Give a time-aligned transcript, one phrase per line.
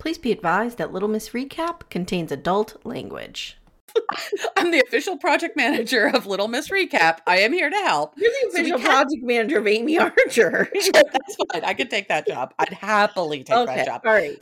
[0.00, 3.58] Please be advised that Little Miss Recap contains adult language.
[4.56, 7.18] I'm the official project manager of Little Miss Recap.
[7.26, 8.14] I am here to help.
[8.16, 10.68] You're the official can't- project manager of Amye Archer.
[10.92, 11.64] That's fine.
[11.64, 12.54] I could take that job.
[12.58, 14.00] I'd happily take okay, that job.
[14.06, 14.36] all right.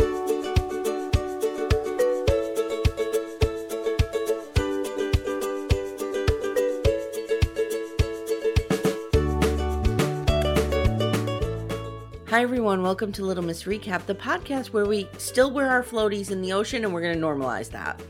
[12.30, 16.30] Hi everyone, welcome to Little Miss Recap, the podcast where we still wear our floaties
[16.30, 18.02] in the ocean and we're going to normalize that.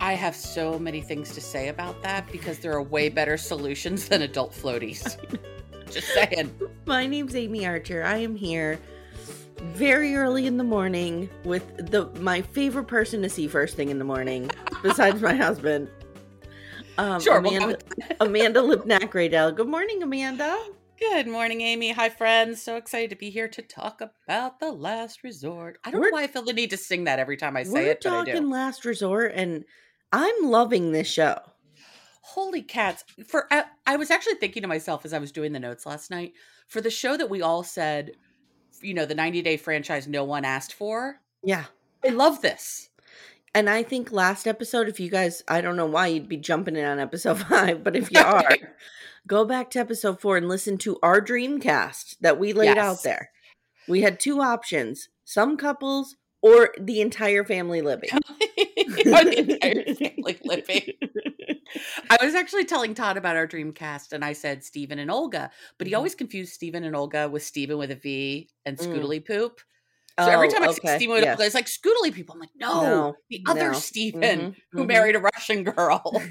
[0.00, 4.08] I have so many things to say about that because there are way better solutions
[4.08, 5.16] than adult floaties.
[5.92, 6.52] Just saying.
[6.86, 8.02] My name's Amye Archer.
[8.02, 8.80] I am here
[9.60, 14.00] very early in the morning with the my favorite person to see first thing in
[14.00, 14.50] the morning,
[14.82, 15.88] besides my husband.
[16.98, 17.78] Um, Sure, we'll Amanda,
[18.18, 19.54] Amanda Lipnack Raydell.
[19.54, 20.58] Good morning, Amanda.
[21.00, 21.92] Good morning, Amy.
[21.92, 22.62] Hi, friends.
[22.62, 25.78] So excited to be here to talk about the last resort.
[25.82, 27.62] I don't We're- know why I feel the need to sing that every time I
[27.62, 28.32] say We're it, but I do.
[28.32, 29.64] talking last resort, and
[30.12, 31.40] I'm loving this show.
[32.22, 33.02] Holy cats.
[33.26, 36.10] For I, I was actually thinking to myself as I was doing the notes last
[36.10, 36.34] night
[36.68, 38.12] for the show that we all said,
[38.82, 41.20] you know, the 90 day franchise no one asked for.
[41.42, 41.64] Yeah.
[42.04, 42.89] I love this.
[43.54, 46.76] And I think last episode, if you guys, I don't know why you'd be jumping
[46.76, 48.56] in on episode five, but if you are,
[49.26, 53.30] go back to episode four and listen to our Dreamcast that we laid out there.
[53.88, 58.10] We had two options some couples or the entire family living.
[58.90, 60.82] Or the entire family living.
[62.10, 65.86] I was actually telling Todd about our Dreamcast, and I said Stephen and Olga, but
[65.86, 65.96] he Mhm.
[65.96, 68.86] always confused Stephen and Olga with Stephen with a V and Mm.
[68.86, 69.60] Scootily Poop.
[70.18, 71.40] So every Oh, time I see Stephen with yes.
[71.40, 72.34] It's like Scootily people.
[72.34, 73.78] I'm like, no, No, the other no.
[73.78, 74.88] Stephen Mhm, who mhm.
[74.88, 76.02] married a Russian girl.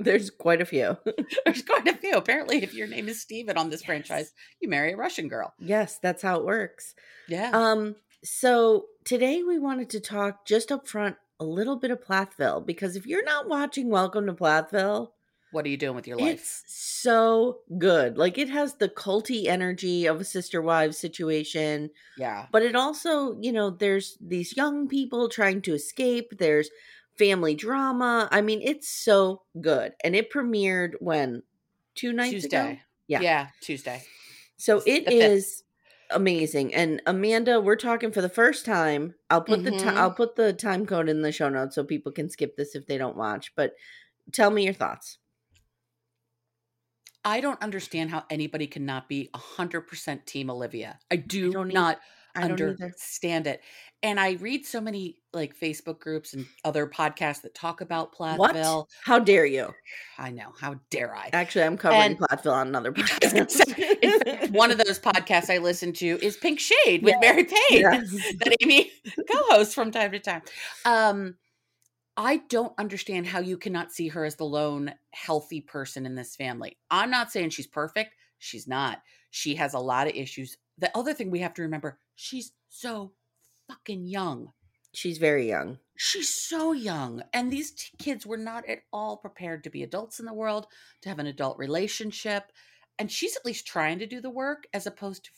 [0.00, 0.96] There's quite a few.
[1.44, 2.12] There's quite a few.
[2.12, 3.86] Apparently, if your name is Stephen on this Yes.
[3.86, 5.54] franchise, you marry a Russian girl.
[5.58, 6.94] yes, that's how it works.
[7.28, 7.50] Yeah.
[7.54, 12.60] Um, so today we wanted to talk just up front a little bit of Plathville
[12.60, 15.14] because if you're not watching Welcome to Plathville,
[15.52, 16.40] what are you doing with your life?
[16.40, 18.16] it's so good.
[18.18, 22.46] Like it has the culty energy of a sister wives situation, Yeah.
[22.50, 26.38] but it also, you know, there's these young people trying to escape.
[26.38, 26.70] There's
[27.18, 28.28] family drama.
[28.32, 29.92] I mean, it's so good.
[30.02, 31.42] And it premiered when
[31.94, 32.76] two nights ago.
[33.06, 33.20] Yeah.
[33.20, 34.02] Yeah, Tuesday.
[34.56, 35.62] So The it fifth.
[36.10, 36.72] amazing.
[36.74, 39.14] And Amanda, we're talking for the first time.
[39.28, 39.78] I'll put the Mhm.
[39.80, 42.74] ti- I'll put the time code in the show notes so people can skip this
[42.74, 43.54] if they don't watch.
[43.56, 43.74] But
[44.32, 45.18] tell me your thoughts.
[47.24, 50.98] I don't understand how anybody cannot be 100% Team Olivia.
[51.10, 52.00] I do not
[52.34, 52.70] I either.
[52.70, 53.60] understand it.
[54.02, 58.56] And I read so many like Facebook groups and other podcasts that talk about What?
[59.04, 59.72] How dare you?
[60.18, 60.52] I know.
[60.60, 61.30] How dare I?
[61.32, 64.50] Actually, I'm covering And- Plathville on another I was gonna podcast.
[64.50, 68.10] one of those podcasts I listen to is Pink Shade with Mary Payne Yes.
[68.40, 68.90] that Amy
[69.30, 70.42] co-hosts from time to time.
[70.84, 71.36] Um,
[72.16, 76.36] I don't understand how you cannot see her as the lone healthy person in this
[76.36, 76.76] family.
[76.90, 78.14] I'm not saying she's perfect.
[78.38, 79.02] She's not.
[79.30, 80.58] She has a lot of issues.
[80.78, 83.12] The other thing we have to remember, she's so
[83.66, 84.52] fucking young.
[84.92, 85.78] She's very young.
[85.96, 87.22] She's so young.
[87.32, 90.66] And these t- kids were not at all prepared to be adults in the world,
[91.00, 92.52] to have an adult relationship.
[92.98, 95.30] And she's at least trying to do the work as opposed to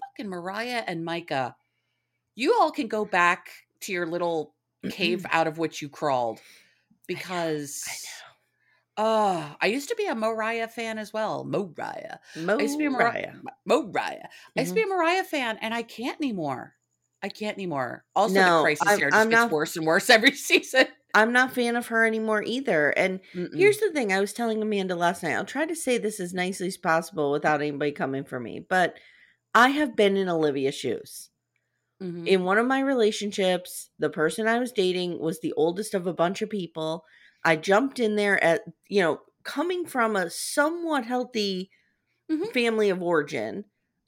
[0.00, 1.56] fucking Mariah and Micah.
[2.36, 3.48] You all can go back
[3.80, 4.53] to your little
[4.90, 5.36] cave mm-hmm.
[5.36, 6.40] out of which you crawled
[7.06, 8.24] because I know.
[8.96, 11.44] Oh, I used to be a Mariah fan as well.
[11.44, 12.18] Mariah.
[12.36, 12.58] know.
[12.58, 13.32] I used to be a Mariah.
[13.66, 13.82] Mariah.
[13.86, 14.28] Mariah.
[14.56, 14.92] I used to be mm-hmm.
[14.92, 16.74] a Mariah fan, and I can't anymore.
[17.20, 18.04] I can't anymore.
[18.14, 20.86] Also, No, the crisis I'm- here just I'm gets not- worse and worse every season.
[21.14, 22.90] I'm not a fan of her anymore either.
[22.90, 23.56] And Mm-mm.
[23.56, 25.34] here's the thing I was telling Amanda last night.
[25.34, 28.66] I'll try to say this as nicely as possible without anybody coming for me.
[28.68, 28.96] But
[29.54, 31.30] I have been in Olivia's shoes.
[32.00, 32.26] Mhm.
[32.26, 36.14] In one of my relationships, the person I was dating was the oldest of a
[36.14, 37.04] bunch of people.
[37.44, 41.70] I jumped in there at, you know, coming from a somewhat healthy
[42.28, 42.54] Mhm.
[42.54, 43.64] family of origin.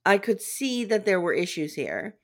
[0.06, 2.18] I could see that there were issues here.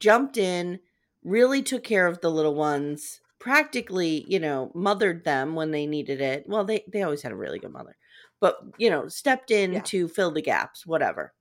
[0.00, 0.80] Jumped in,
[1.24, 6.20] really took care of the little ones, practically, you know, mothered them when they needed
[6.20, 6.44] it.
[6.48, 7.96] Well, they they always had a really good mother.
[8.40, 9.84] But, you know, stepped in Yeah.
[9.84, 11.34] to fill the gaps, whatever.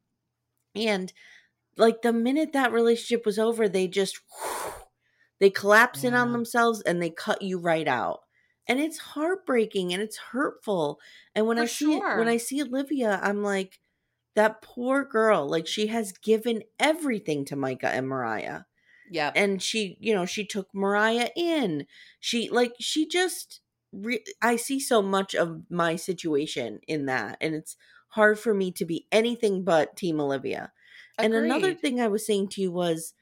[0.76, 1.12] And
[1.78, 4.20] like the minute that relationship was over, they just
[5.40, 6.34] they collapse in on mm.
[6.34, 8.22] themselves and they cut you right out.
[8.68, 11.00] And it's heartbreaking and it's hurtful.
[11.36, 13.80] And when For I see it, when I see Olivia, I'm like,
[14.36, 15.50] that poor girl.
[15.50, 18.62] Like she has given everything to Micah and Mariah.
[19.10, 19.32] Yeah.
[19.36, 21.86] And she, you know, she took Mariah in.
[22.20, 27.54] She like she just re- I see so much of my situation in that and
[27.54, 27.76] it's
[28.10, 30.72] hard for me to be anything but team Olivia.
[31.18, 33.14] And another thing I was saying to you was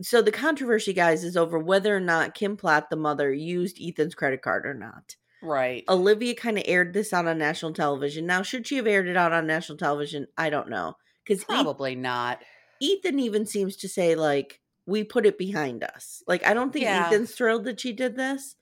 [0.00, 4.14] so the controversy guys is over whether or not Kim Platt the mother used Ethan's
[4.14, 5.16] credit card or not.
[5.42, 5.84] Right.
[5.88, 8.26] Olivia kind of aired this out on national television.
[8.26, 10.28] Now, should she have aired it out on national television?
[10.38, 10.96] I don't know.
[11.24, 12.40] Because Probably not.
[12.80, 16.22] Ethan even seems to say, like, we put it behind us.
[16.26, 17.06] Like, I don't think Yeah.
[17.06, 18.56] Ethan's thrilled that she did this.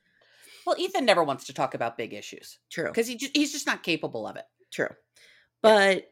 [0.67, 2.87] Well, Ethan never wants to talk about big issues True.
[2.87, 4.45] because he just, he's just not capable of it.
[4.73, 4.91] True.
[5.63, 6.11] But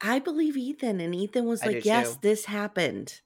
[0.00, 2.18] I believe Ethan, and Ethan was I like, do yes, too.
[2.18, 3.20] this happened.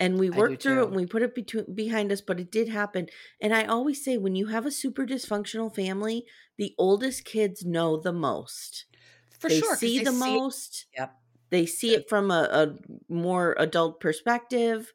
[0.00, 0.88] And we I do worked through it too.
[0.88, 3.08] and we put it between behind us, but it did happen.
[3.40, 6.26] And I always say when you have a super dysfunctional family,
[6.58, 8.86] the oldest kids know the most.
[9.38, 9.76] For they sure.
[9.76, 10.86] see they the see it- most.
[10.96, 11.20] Yep.
[11.50, 12.78] They see it from a, a
[13.12, 14.92] more adult perspective.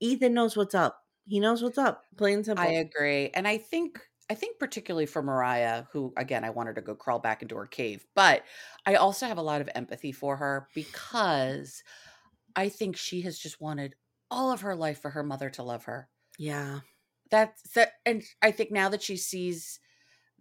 [0.00, 1.04] Ethan knows what's up.
[1.26, 2.04] He knows what's up.
[2.16, 2.64] Plain simple.
[2.64, 3.30] I agree.
[3.30, 4.00] And I think
[4.30, 7.56] I think particularly for Mariah, who again I want her to go crawl back into
[7.56, 8.44] her cave, but
[8.86, 11.82] I also have a lot of empathy for her because
[12.56, 13.96] I think she has just wanted
[14.30, 16.08] all of her life for her mother to love her.
[16.38, 16.80] yeah.
[17.30, 19.80] That's that and I think now that she sees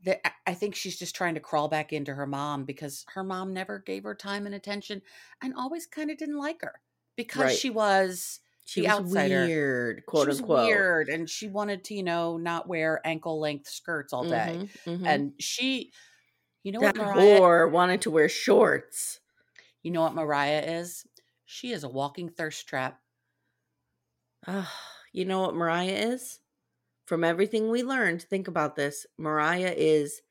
[0.03, 3.23] that I- I think she's just trying to crawl back into her mom because her
[3.23, 5.01] mom never gave her time and attention
[5.41, 6.81] and always kind of didn't like her
[7.15, 7.59] because Right.
[7.59, 9.45] she was She the was outsider.
[9.45, 10.65] weird, quote she was unquote.
[10.67, 14.59] weird and she wanted to, you know, not wear ankle length skirts all day.
[14.59, 15.05] Mhm, mhm.
[15.05, 15.93] And she,
[16.63, 19.19] you know that what Mariah, whore wanted to wear shorts.
[19.83, 21.05] you know what Mariah is?
[21.45, 23.01] She is a walking thirst trap.
[24.47, 24.73] Ah,
[25.11, 26.39] you know what Mariah is?
[27.05, 29.05] From everything we learned, think about this.
[29.17, 30.21] Mariah is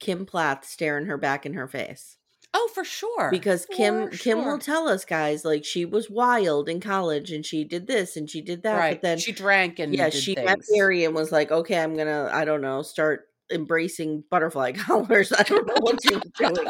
[0.00, 2.18] Kim Plath staring her back in her face.
[2.56, 3.30] Oh, for sure.
[3.32, 7.44] Because Kim For Kim will tell us guys like she was wild in college and
[7.44, 8.94] she did this and she did that right.
[8.94, 10.70] but then she drank and yeah, she met things.
[10.72, 15.32] Barry and was like, "Okay, I'm going to I don't know, start embracing butterfly collars."
[15.32, 16.68] I don't know what she was doing.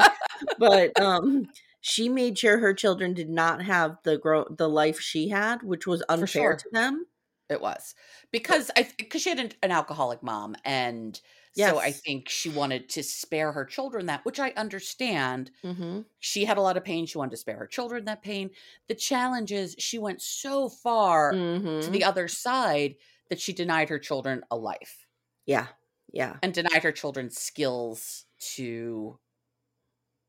[0.58, 1.48] but um
[1.82, 5.86] she made sure her children did not have the grow the life she had, which
[5.86, 6.56] was unfair sure.
[6.56, 7.04] to them.
[7.50, 7.94] It was
[8.32, 11.20] because I because she had an, an alcoholic mom, and
[11.54, 15.50] so I think she wanted to spare her children that, which I understand.
[15.64, 16.02] Mm-hmm.
[16.20, 17.06] She had a lot of pain.
[17.06, 18.50] She wanted to spare her children that pain.
[18.88, 21.44] The challenge is she went so far
[21.82, 21.92] to Mm-hmm.
[21.92, 22.96] the other side
[23.30, 25.06] that she denied her children a life
[25.46, 25.68] Yeah.
[26.12, 26.40] Yeah.
[26.42, 29.18] and denied her children skills to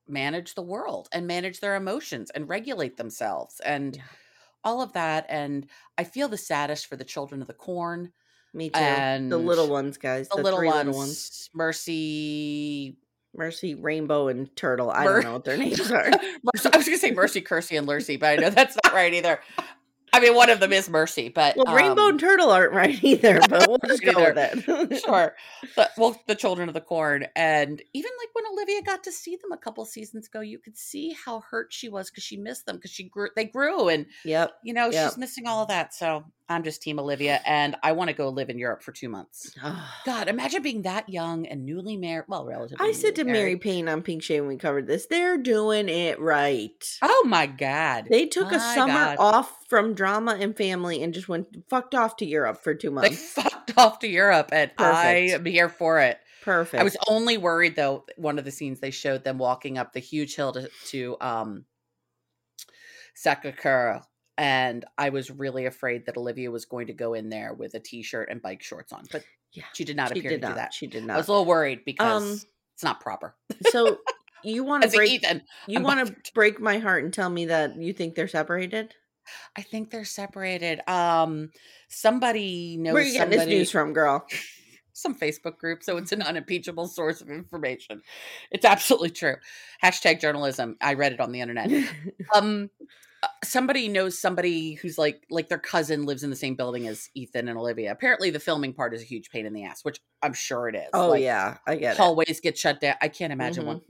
[0.08, 4.08] manage the world and manage their emotions and regulate themselves and Yeah.
[4.64, 5.26] all of that.
[5.30, 8.14] And I feel the saddest for the children of the corn.
[8.56, 8.80] Me too.
[9.30, 10.30] the little ones, guys.
[10.30, 11.50] the, The, little, ones, little ones.
[11.54, 12.98] Mercy.
[13.36, 14.90] Mercy, Rainbow, and Turtle.
[14.90, 16.10] I Mer- don't know what their names are.
[16.10, 18.94] Mercy I was going to say Mercy, Cursey, and Lucy, but I know that's not
[18.94, 19.40] right either.
[20.14, 22.98] I mean, one of them is Mercy, but Well, Rainbow um, and Turtle aren't right
[23.04, 24.34] either, but we'll just go Either.
[24.34, 25.02] with it.
[25.06, 25.36] sure.
[25.76, 29.36] But well, the children of the corn, and even like when Olivia got to see
[29.36, 32.66] them a couple seasons ago, you could see how hurt she was because she missed
[32.66, 33.30] them because she grew.
[33.36, 34.54] They grew, and Yep.
[34.64, 35.10] you know Yep.
[35.12, 35.94] she's missing all of that.
[35.94, 39.10] So I'm just Team Olivia, and I want to go live in Europe for two
[39.10, 39.52] months.
[39.64, 40.02] Ah.
[40.06, 42.26] God, imagine being that young and newly married.
[42.28, 42.86] Well, relatively.
[42.88, 43.56] I said to newly Mary.
[43.58, 46.84] Payne on Pink Shade when we covered this, they're doing it right.
[47.02, 49.18] "Oh my God!" They took a summer God.
[49.20, 52.94] off from drama and family and just went fucked off to Europe for two They
[52.94, 53.36] months.
[53.68, 56.20] Fucked off to Europe, and I am here for it.
[56.44, 56.80] Perfect.
[56.80, 58.06] I was only worried though.
[58.18, 61.66] One of the scenes they showed them walking up the huge hill to, to um
[63.16, 64.04] Sacré-Cœur,
[64.38, 67.80] and I was really afraid that Olivia was going to go in there with a
[67.80, 70.54] t-shirt and bike shorts on, but Yeah, she did not she appear did to not.
[70.54, 70.74] do that.
[70.74, 71.14] She did not.
[71.16, 72.40] I was a little worried because Um,
[72.74, 73.36] it's not proper.
[73.70, 74.00] so
[74.44, 77.78] you want to break Ethan, you want to break my heart and tell me that
[77.78, 78.94] you think they're separated?
[79.56, 80.82] I think they're separated.
[80.90, 81.52] Um,
[81.90, 83.52] somebody knows Where are you getting somebody.
[83.52, 84.26] this news from, girl?
[84.94, 88.02] some Facebook group, so it's an unimpeachable source of information.
[88.52, 89.36] It's absolutely true.
[89.84, 90.78] Hashtag journalism.
[90.82, 91.70] I read it on the internet.
[92.34, 92.70] um
[93.44, 97.48] somebody knows somebody who's like like their cousin lives in the same building as Ethan
[97.50, 97.92] and Olivia.
[97.92, 100.76] Apparently, the filming part is a huge pain in the ass, which I'm sure it
[100.76, 100.90] is.
[100.94, 101.98] Oh Like, yeah, I get it.
[101.98, 102.96] hallways get shut down.
[103.02, 103.68] I can't imagine Mhm.
[103.68, 103.82] one.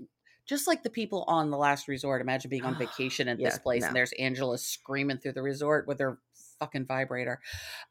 [0.46, 3.82] Just like the people on the last resort, imagine being on vacation at this place
[3.82, 3.88] no.
[3.88, 6.20] and there's Angela screaming through the resort with her
[6.60, 7.40] fucking vibrator.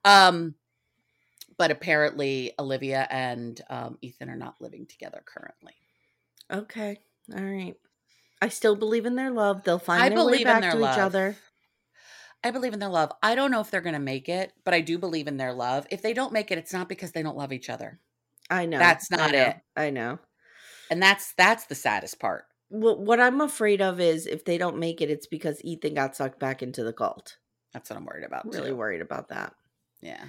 [0.04, 0.54] Um,
[1.56, 5.74] but apparently Olivia and um, Ethan are not living together currently.
[6.52, 6.98] Okay,
[7.34, 7.74] all right.
[8.42, 9.62] I still believe in their love.
[9.64, 10.96] They'll find I their way back their to love.
[10.96, 11.36] each other.
[12.42, 13.10] I believe in their love.
[13.22, 15.54] I don't know if they're going to make it, but I do believe in their
[15.54, 15.86] love.
[15.90, 18.00] If they don't make it, it's not because they don't love each other.
[18.50, 19.56] I know That's I not know, it.
[19.74, 20.18] I know.
[20.90, 22.44] And that's that's the saddest part.
[22.68, 26.16] What what I'm afraid of is if they don't make it, it's because Ethan got
[26.16, 27.36] sucked back into the cult.
[27.72, 28.46] That's what I'm worried about.
[28.46, 28.76] Really too.
[28.76, 29.54] worried about that.
[30.00, 30.24] Yeah.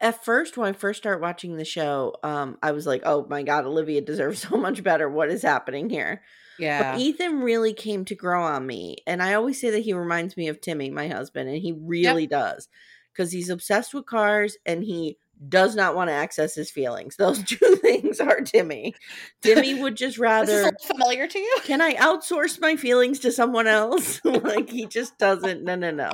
[0.00, 3.42] At first, when I first start watching the show, um, I was like, "Oh my
[3.42, 5.08] god, Olivia deserves so much better.
[5.08, 6.22] What is happening here?"
[6.58, 6.92] Yeah.
[6.92, 10.36] But Ethan really came to grow on me, and I always say that he reminds
[10.36, 12.68] me of Timmy, my husband, and he really does
[13.14, 17.16] because he's obsessed with cars and he does not want to access his feelings.
[17.16, 18.94] Those two things are Timmy.
[19.42, 21.56] Timmy would just rather familiar to you?
[21.64, 24.20] can I outsource my feelings to someone else?
[24.24, 25.62] like he just doesn't.
[25.64, 26.12] No, no, no.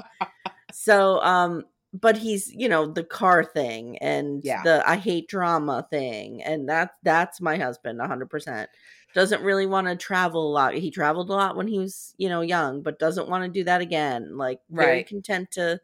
[0.73, 4.63] So, um, but he's you know the car thing and Yeah.
[4.63, 8.71] the I hate drama thing, and that that's my husband, hundred percent.
[9.13, 10.75] Doesn't really want to travel a lot.
[10.75, 13.65] He traveled a lot when he was you know young, but doesn't want to do
[13.65, 14.37] that again.
[14.37, 15.07] Like very Right.
[15.07, 15.81] content to.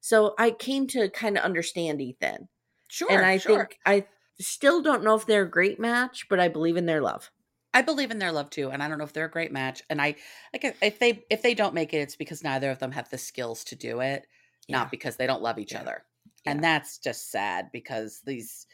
[0.00, 2.48] So I came to kind of understand Ethan,
[2.88, 3.10] Sure.
[3.10, 3.58] and I sure.
[3.66, 4.06] think I
[4.40, 7.30] still don't know if they're a great match, but I believe in their love.
[7.72, 9.82] I believe in their love too, and I don't know if they're a great match.
[9.90, 10.14] And I
[10.52, 13.08] like if- if they if they don't make it, it's because neither of them have
[13.10, 14.26] the skills to do it,
[14.68, 14.78] Yeah.
[14.78, 15.80] not because they don't love each Yeah.
[15.80, 16.04] other.
[16.44, 16.52] Yeah.
[16.52, 18.66] And that's just sad because these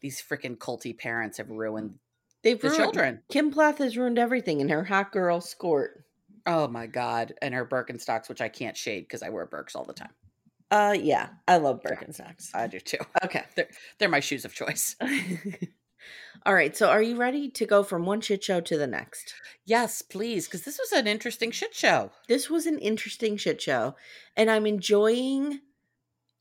[0.00, 1.98] these freaking culty parents have ruined
[2.42, 3.22] They've the ruined- children.
[3.30, 6.02] Kim Plath has ruined everything in her hot girl skort.
[6.44, 7.34] Oh my god!
[7.42, 10.14] And her Birkenstocks, which I can't shade because I wear Birks all the time.
[10.70, 11.80] Uh, yeah, I love.
[11.82, 12.54] Birkenstocks.
[12.54, 12.98] I do too.
[13.24, 13.44] Okay.
[13.56, 13.68] They're
[13.98, 14.96] they're my shoes of choice.
[16.44, 16.76] All right.
[16.76, 19.34] So, are you ready to go from one shit show to the next?
[19.64, 22.10] Yes, please, because this was an interesting shit show.
[22.28, 23.94] This was an interesting shit show,
[24.36, 25.60] and I'm enjoying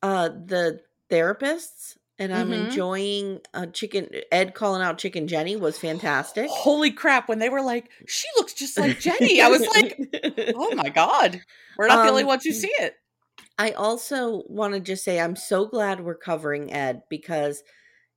[0.03, 2.65] uh the therapists, and I'm Mhm.
[2.65, 4.10] enjoying uh chicken.
[4.32, 6.48] Ed calling out Chicken Jenny was fantastic.
[6.50, 7.27] Holy crap!
[7.29, 9.98] When they were like, "She looks just like Jenny," I was like,
[10.55, 11.41] "Oh my god,
[11.77, 12.96] we're not the only Um, ones who see it."
[13.57, 17.63] I also want to just say I'm so glad we're covering Ed because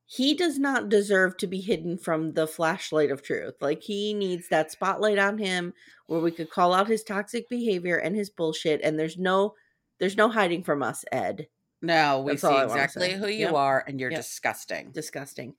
[0.07, 3.55] he does not deserve to be hidden from the flashlight of truth.
[3.61, 5.75] Like he needs that spotlight on him
[6.07, 9.55] where we could call out his toxic behavior and his bullshit and there's no
[10.01, 11.49] there's no hiding from us, Ed.
[11.83, 13.57] No, we That's see exactly who you Yep.
[13.57, 14.13] are, and you're Yep.
[14.13, 14.91] disgusting.
[14.93, 15.55] Disgusting.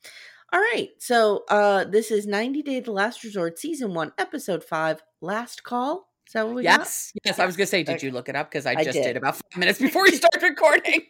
[0.51, 0.89] All right.
[0.99, 6.08] So, uh this is 90 Day the Last Resort season 1 episode 5 Last Call.
[6.29, 6.81] Is that what we got?
[6.81, 7.39] Yes, yes.
[7.39, 8.05] I was gonna say, did Okay.
[8.05, 8.51] you look it up?
[8.51, 9.03] Because I I just did.
[9.03, 9.17] did.
[9.17, 11.01] about five minutes before we started recording.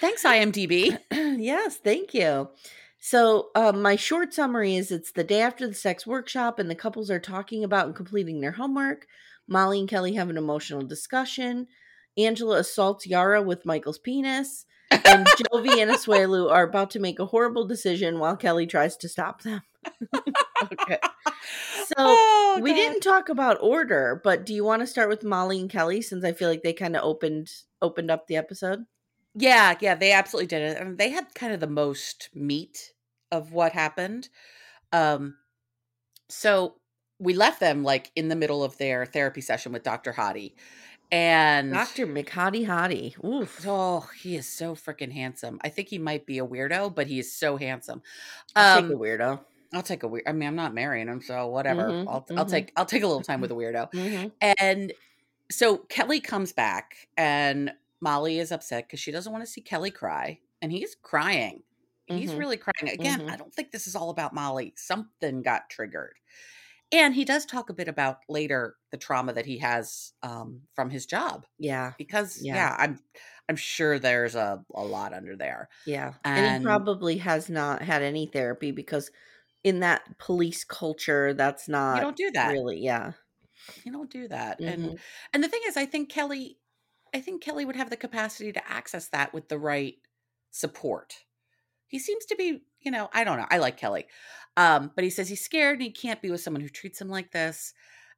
[0.00, 0.96] Thanks, IMDb.
[1.10, 2.50] yes, thank you.
[3.00, 6.76] So, um, my short summary is it's the day after the sex workshop, and the
[6.76, 9.06] couples are talking about and completing their homework.
[9.48, 11.66] Molly and Kelly have an emotional discussion.
[12.16, 17.26] Angela assaults Yara with Michael's penis, and Jovi and Asuelu are about to make a
[17.26, 19.62] horrible decision while Kelly tries to stop them.
[20.72, 20.98] Okay.
[21.86, 25.60] So, Oh, we didn't talk about order, but do you want to start with Molly
[25.60, 27.50] and Kelly since I feel like they kind of opened
[27.82, 28.84] opened up the episode?
[29.34, 30.78] Yeah, yeah, they absolutely did it.
[30.80, 32.92] And they had kind of the most meat
[33.32, 34.28] of what happened.
[34.92, 35.36] Um
[36.28, 36.76] so
[37.18, 40.12] we left them like in the middle of their therapy session with Dr.
[40.12, 40.54] Hottie.
[41.12, 42.06] And Dr.
[42.06, 43.22] McHottie Hottie.
[43.24, 43.64] Oof.
[43.66, 45.60] oh, he is so freaking handsome.
[45.62, 48.02] I think he might be a weirdo, but he is so handsome.
[48.56, 49.40] I think Um a weirdo.
[49.74, 51.94] I'll take a weird I mean, I'm not marrying him, so whatever.
[51.94, 52.50] Mhm, I'll I'll mhm.
[52.50, 53.90] take I'll take a little time with a weirdo.
[53.92, 54.28] Mm-hmm.
[54.58, 54.92] And
[55.50, 59.90] so Kelly comes back, and Molly is upset because she doesn't want to see Kelly
[59.90, 61.62] cry, and he's crying.
[62.06, 62.38] He's Mhm.
[62.38, 62.92] really crying.
[62.94, 63.30] Again, Mhm.
[63.30, 64.74] I don't think this is all about Molly.
[64.76, 66.18] Something got triggered.
[66.92, 70.90] And he does talk a bit about later the trauma that he has um, from
[70.90, 72.54] his job Yeah, because Yeah.
[72.56, 72.76] yeah.
[72.78, 73.00] I'm
[73.48, 75.68] I'm sure there's a, a lot under there.
[75.86, 76.14] yeah.
[76.24, 79.10] And, And- he probably has not had any therapy because
[79.64, 82.52] in that police culture, that's not you don't do that.
[82.52, 82.78] really.
[82.78, 83.12] Yeah.
[83.84, 84.60] You don't do that.
[84.60, 84.68] Mhm.
[84.72, 84.98] And
[85.32, 86.58] and the thing is, I think Kelly,
[87.14, 89.96] I think Kelly would have the capacity to access that with the right
[90.50, 91.24] support.
[91.88, 93.46] He seems to be, you know, I don't know.
[93.50, 94.06] I like Kelly,
[94.56, 97.08] um, but he says he's scared and he can't be with someone who treats him
[97.08, 97.72] like this,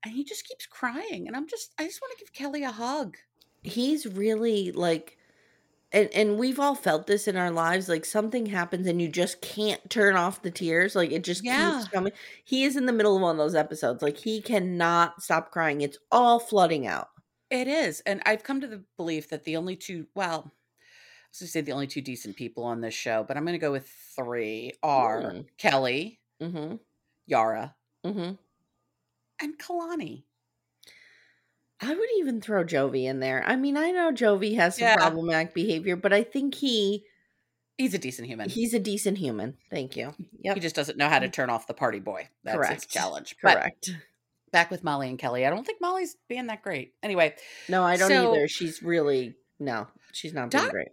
[0.05, 1.27] and he just keeps crying.
[1.29, 3.17] And I'm just, I just want to give Kelly a hug.
[3.63, 5.16] He's really like,
[5.97, 7.89] and and we've all felt this in our lives.
[7.89, 10.95] Like something happens and you just can't turn off the tears.
[10.95, 11.79] Like it just Yeah.
[11.79, 12.13] keeps coming.
[12.45, 14.03] He is in the middle of one of those episodes.
[14.03, 15.81] Like he cannot stop crying.
[15.81, 17.09] It's all flooding out.
[17.51, 18.01] It is.
[18.01, 21.47] And I've come to the belief that the only two, well, I was going to
[21.47, 23.89] say the only two decent people on this show, but I'm going to go with
[24.17, 25.47] three are Mm.
[25.59, 26.77] Kelly, Mm-hmm.
[27.27, 27.75] Yara,
[28.05, 28.35] Mm-hmm.
[29.41, 30.25] and Kalani.
[31.81, 33.45] I would even throw Jovi in there.
[33.47, 34.97] I mean, I know Jovi has some Yeah.
[34.97, 37.05] problematic behavior, but I think he
[37.77, 38.49] He's a decent human.
[38.49, 39.59] he's a decent human.
[39.71, 40.15] Thank you.
[40.41, 40.55] Yep.
[40.55, 42.29] He just doesn't know how to turn off the party boy.
[42.45, 42.89] That's his Correct.
[42.89, 43.37] challenge.
[43.43, 43.91] But Correct.
[44.53, 45.45] back with Molly and Kelly.
[45.45, 46.95] I don't think Molly's being that great.
[47.03, 47.35] Anyway,
[47.69, 48.49] No, I don't So- either.
[48.49, 50.89] She's really no, she's not being Doc- great.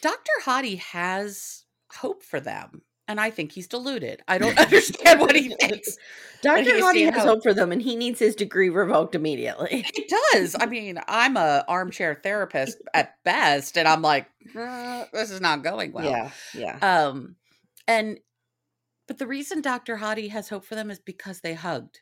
[0.00, 0.30] Dr.
[0.42, 2.82] Hottie has hope for them.
[3.06, 4.22] And I think he's deluded.
[4.28, 5.96] I don't understand what he thinks.
[6.42, 6.72] Dr.
[6.72, 7.26] Hottie has hope.
[7.26, 9.86] hope for them, and he needs his degree revoked immediately.
[9.94, 10.54] He does.
[10.58, 15.62] I mean, I'm a armchair therapist at best, and I'm like, "Uh, this is not
[15.62, 16.04] going well.
[16.04, 16.78] Yeah, yeah.
[17.06, 17.36] Um,
[17.88, 18.18] and
[19.06, 19.96] but the reason Dr.
[19.96, 22.00] Hottie has hope for them is because they hugged.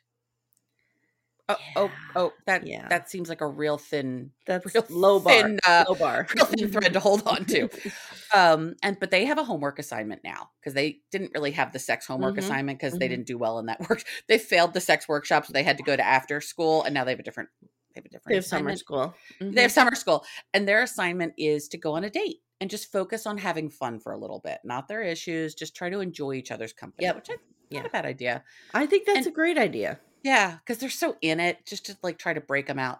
[1.49, 1.91] Oh, oh, Yeah.
[2.15, 2.87] oh, that Yeah.
[2.87, 5.33] that seems like a real thin, That's real low bar.
[5.33, 6.27] thin, uh, low bar.
[6.35, 7.69] real thin thread to hold on to.
[8.33, 11.77] Um, and but they have a homework assignment now because they didn't really have the
[11.77, 13.09] sex homework Mhm, assignment because they mhm.
[13.11, 14.03] didn't do well in that work.
[14.27, 17.03] They failed the sex workshop, so they had to go to after school, and now
[17.03, 17.49] they have a different.
[17.61, 17.67] They
[17.99, 18.29] have a different.
[18.29, 19.13] They have summer school.
[19.39, 19.73] They have Mhm.
[19.75, 23.37] summer school, and their assignment is to go on a date and just focus on
[23.37, 25.53] having fun for a little bit, not their issues.
[25.53, 27.05] Just try to enjoy each other's company.
[27.05, 27.35] Yeah, which I,
[27.69, 27.81] Yeah.
[27.81, 28.43] not a bad idea.
[28.73, 29.99] I think that's and- a great idea.
[30.23, 32.99] Yeah, because they're so in it, just to like try to break them out.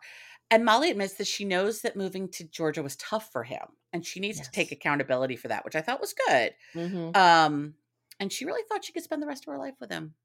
[0.52, 4.06] And Molly admits that she knows that moving to Georgia was tough for him, and
[4.06, 6.56] she needs to take accountability for that, which I thought was good.
[6.74, 7.16] Mhm.
[7.16, 7.76] Um,
[8.20, 10.16] and she really thought she could spend the rest of her life with him.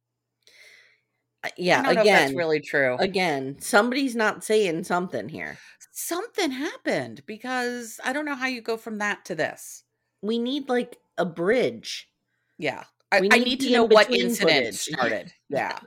[1.45, 2.99] Uh, I Yeah, don't know if again, that's really true.
[2.99, 5.63] again, somebody's not saying something here.
[5.93, 9.85] Something happened because I don't know how you go from that to this.
[10.23, 12.11] We need like a bridge.
[12.59, 14.89] Yeah, I, We I need need to know what incident footage.
[14.89, 15.35] started.
[15.49, 15.81] Yeah.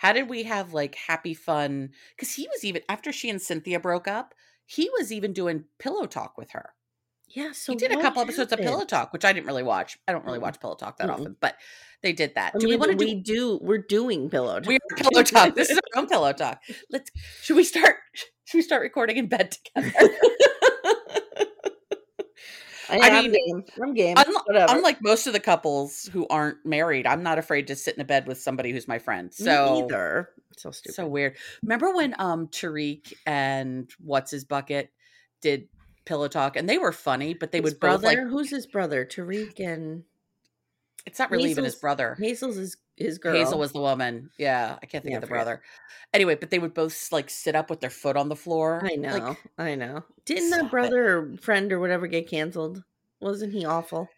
[0.00, 1.90] How did we have like happy fun?
[2.16, 6.06] Because he was even after she and Cynthia broke up, he was even doing pillow
[6.06, 6.70] talk with her.
[7.28, 8.84] Yeah, so he did a couple episodes of Pillow?
[8.86, 9.98] Talk, which I didn't really watch.
[10.08, 10.42] I don't really mm.
[10.42, 11.12] watch Pillow Talk that Mm-mm.
[11.12, 11.54] often, but
[12.02, 12.54] they did that.
[12.54, 13.34] I do we want to we do?
[13.34, 14.66] do we're doing pillow talk.
[14.66, 15.54] We're Pillow Talk.
[15.54, 16.62] This is our own Pillow Talk.
[16.90, 17.10] Let's.
[17.42, 17.96] Should we start?
[18.46, 19.92] Should we start recording in bed together?
[22.90, 23.64] I, I am game.
[23.82, 24.16] I'm game.
[24.18, 28.00] Unlike, unlike most of the couples who aren't married, I'm not afraid to sit in
[28.00, 29.32] a bed with somebody who's my friend.
[29.32, 30.30] So either.
[30.56, 30.94] So stupid.
[30.94, 31.36] So weird.
[31.62, 34.90] Remember when um Tarik and what's his bucket
[35.40, 35.68] did
[36.04, 38.22] pillow talk and they were funny, but they his would both brother.
[38.22, 39.04] like Who's his brother?
[39.04, 40.04] Tarik and
[41.06, 42.16] it's not really even his brother.
[42.18, 43.34] Hazel's his his girl.
[43.36, 44.30] Hazel was the woman.
[44.38, 45.62] Yeah, I can't think Yeah, of the I brother.
[46.12, 48.82] Anyway, but they would both like sit up with their foot on the floor.
[48.82, 49.12] I know.
[49.12, 50.04] Like, I know.
[50.24, 52.84] Didn't that brother or friend or whatever get canceled?
[53.20, 54.08] Wasn't he awful?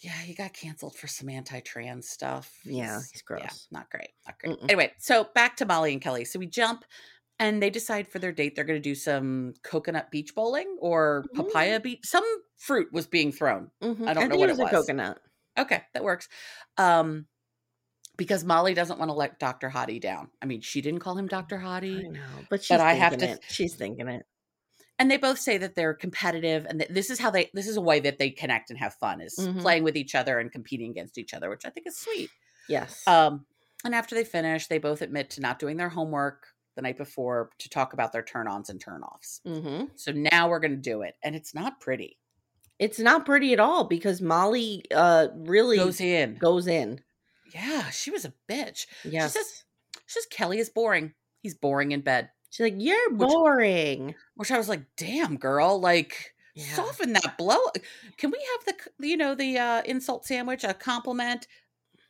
[0.00, 2.60] yeah, he got canceled for some anti-trans stuff.
[2.64, 3.68] Yeah, he's Yeah, gross.
[3.70, 4.10] not great.
[4.26, 4.52] Not great.
[4.58, 4.68] Mm-mm.
[4.68, 6.24] Anyway, so back to Molly and Kelly.
[6.24, 6.84] So we jump
[7.38, 11.24] and they decide for their date they're going to do some coconut beach bowling or
[11.34, 12.00] papaya beach.
[12.04, 12.24] Some
[12.56, 13.70] fruit was being thrown.
[13.82, 14.08] Mhm.
[14.08, 14.70] I don't know think what it was it a was.
[14.70, 15.20] coconut.
[15.58, 16.28] Okay, that works.
[16.78, 17.26] Um,
[18.16, 19.70] because Molly doesn't want to let Dr.
[19.70, 20.28] Hottie down.
[20.40, 21.58] I mean, she didn't call him Dr.
[21.58, 21.98] Hottie.
[22.04, 22.20] I know,
[22.50, 23.40] but she's But I have thinking to- it.
[23.48, 24.26] She's thinking it.
[24.98, 27.76] And they both say that they're competitive and that this is how they this is
[27.76, 29.60] a way that they connect and have fun is Mhm.
[29.62, 32.30] playing with each other and competing against each other, which I think is sweet.
[32.68, 33.02] Yes.
[33.08, 33.46] Um,
[33.84, 36.46] and after they finish, they both admit to not doing their homework
[36.76, 39.40] the night before to talk about their turn-ons and turn-offs.
[39.44, 42.18] hmm So now we're going to do it, and it's not pretty.
[42.78, 46.36] It's not pretty at all because Molly uh really Goes in.
[46.36, 47.00] goes in.
[47.54, 48.86] Yeah, she was a bitch.
[49.04, 49.32] Yes.
[49.32, 51.14] She says, she says Kelly is boring.
[51.42, 52.30] He's boring in bed.
[52.50, 54.14] She's like, You're boring.
[54.36, 56.74] which I was like, damn, girl, like Yeah.
[56.74, 57.58] soften that blow.
[58.18, 61.46] Can we have the, you know, the uh, insult sandwich, a compliment,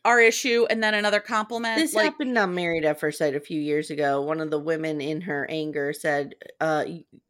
[0.04, 1.78] our issue, and then another compliment?
[1.78, 4.20] This like, happened on Married at First Sight a few years ago.
[4.20, 6.84] One of the women in her anger said, uh,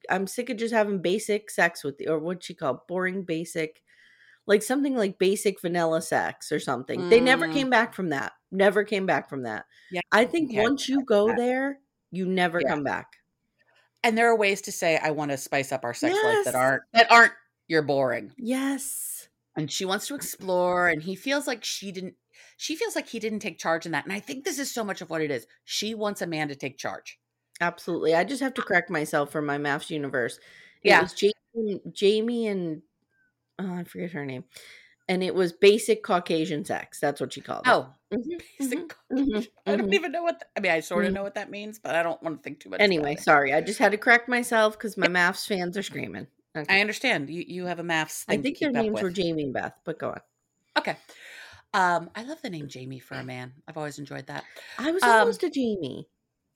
[0.09, 3.83] I'm sick of just having basic sex with you, or what she called boring basic,
[4.46, 7.09] like something like basic vanilla sex or something.
[7.09, 7.52] They never Mm.
[7.52, 8.33] came back from that.
[8.50, 9.64] Never came back from that.
[9.90, 11.37] Yeah, I think once you go that.
[11.37, 11.78] there,
[12.11, 12.68] you never Yeah.
[12.68, 13.07] come back.
[14.05, 16.57] and there are ways to say, I want to spice up our sex life that
[16.57, 17.33] aren't that aren't
[17.68, 18.33] you're boring.
[18.37, 19.28] Yes.
[19.57, 22.14] And she wants to explore, and he feels like she didn't.
[22.57, 24.83] She feels like he didn't take charge in that, and I think this is so
[24.83, 25.46] much of what it is.
[25.64, 27.20] She wants a man to take charge.
[27.61, 28.12] Absolutely.
[28.12, 30.38] I just have to correct myself for my MAFS universe.
[30.83, 31.07] It Yeah.
[31.14, 32.83] Jamie, Jamie and
[33.58, 34.44] oh, I forget her name.
[35.08, 37.00] And it was basic Caucasian sex.
[37.00, 37.70] That's what she called it.
[37.70, 39.28] Oh, Mhm, basic mhm, Caucasian.
[39.42, 39.94] mhm, I don't mhm.
[39.94, 40.40] even know what.
[40.40, 42.42] th- I mean, I sort of know what that means, but I don't want to
[42.42, 42.78] think too much.
[42.78, 43.20] about Anyway, it.
[43.20, 43.52] sorry.
[43.52, 46.28] I just had to correct myself because my MAFS fans are screaming.
[46.56, 46.76] Okay.
[46.76, 47.30] I understand.
[47.30, 49.10] You you have a MAFS I think their names were.
[49.10, 50.20] Jamie and Beth, but go on.
[50.78, 50.96] Okay.
[51.74, 53.52] Um, I love the name Jamie for a man.
[53.66, 54.44] I've always enjoyed that.
[54.78, 56.06] I was Um, almost a Jamie.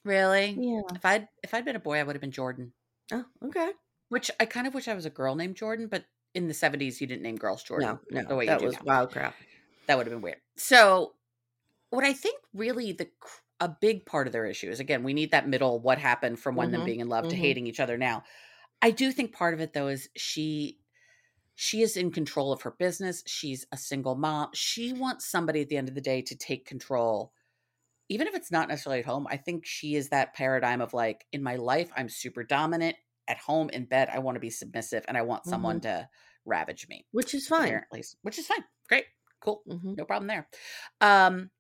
[0.05, 0.57] Really?
[0.61, 0.83] Yeah.
[0.95, 2.73] If I'd if I'd been a boy, I would have been Jordan.
[3.13, 3.71] Oh, okay.
[4.09, 6.05] which I kind of wish I was a girl named Jordan, but
[6.37, 7.93] in the 70s, you didn't name girls Jordan.
[7.93, 8.83] No, no, the way that you was now.
[8.83, 9.37] wild crap.
[9.87, 10.41] That would have been weird.
[10.57, 11.15] So,
[11.91, 13.11] what I think really the
[13.61, 16.57] a big part of their issue is again, we need that middle what happened from
[16.57, 17.37] when them Mhm, being in love to mhm.
[17.37, 18.25] hating each other now.
[18.83, 20.81] I do think part of it though is she
[21.57, 23.25] she is in control of her business.
[23.27, 24.51] She's a single mom.
[24.55, 27.33] She wants somebody at the end of the day to take control.
[28.09, 31.27] Even if it's not necessarily at home, I think she is that paradigm of like
[31.33, 32.97] in my life I'm super dominant.
[33.29, 36.09] At home in bed I want to be submissive and I want someone to
[36.45, 37.65] ravage me Which is fine.
[37.65, 38.65] apparently, which is fine.
[38.89, 39.07] Great,
[39.41, 40.49] cool, hmm no problem there.
[41.01, 41.51] Um,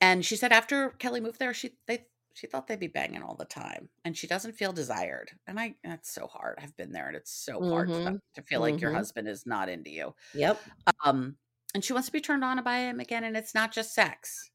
[0.00, 3.34] and she said after Kelly moved there, she they she thought they'd be banging all
[3.34, 5.30] the time, and she doesn't feel desired.
[5.46, 6.58] And I, that's so hard.
[6.62, 8.96] I've been there, and it's so hard to, to feel like your mhm.
[8.96, 10.14] husband is not into you.
[10.34, 10.60] Yep.
[11.02, 11.36] Um,
[11.72, 14.50] and she wants to be turned on by him again, and it's not just sex.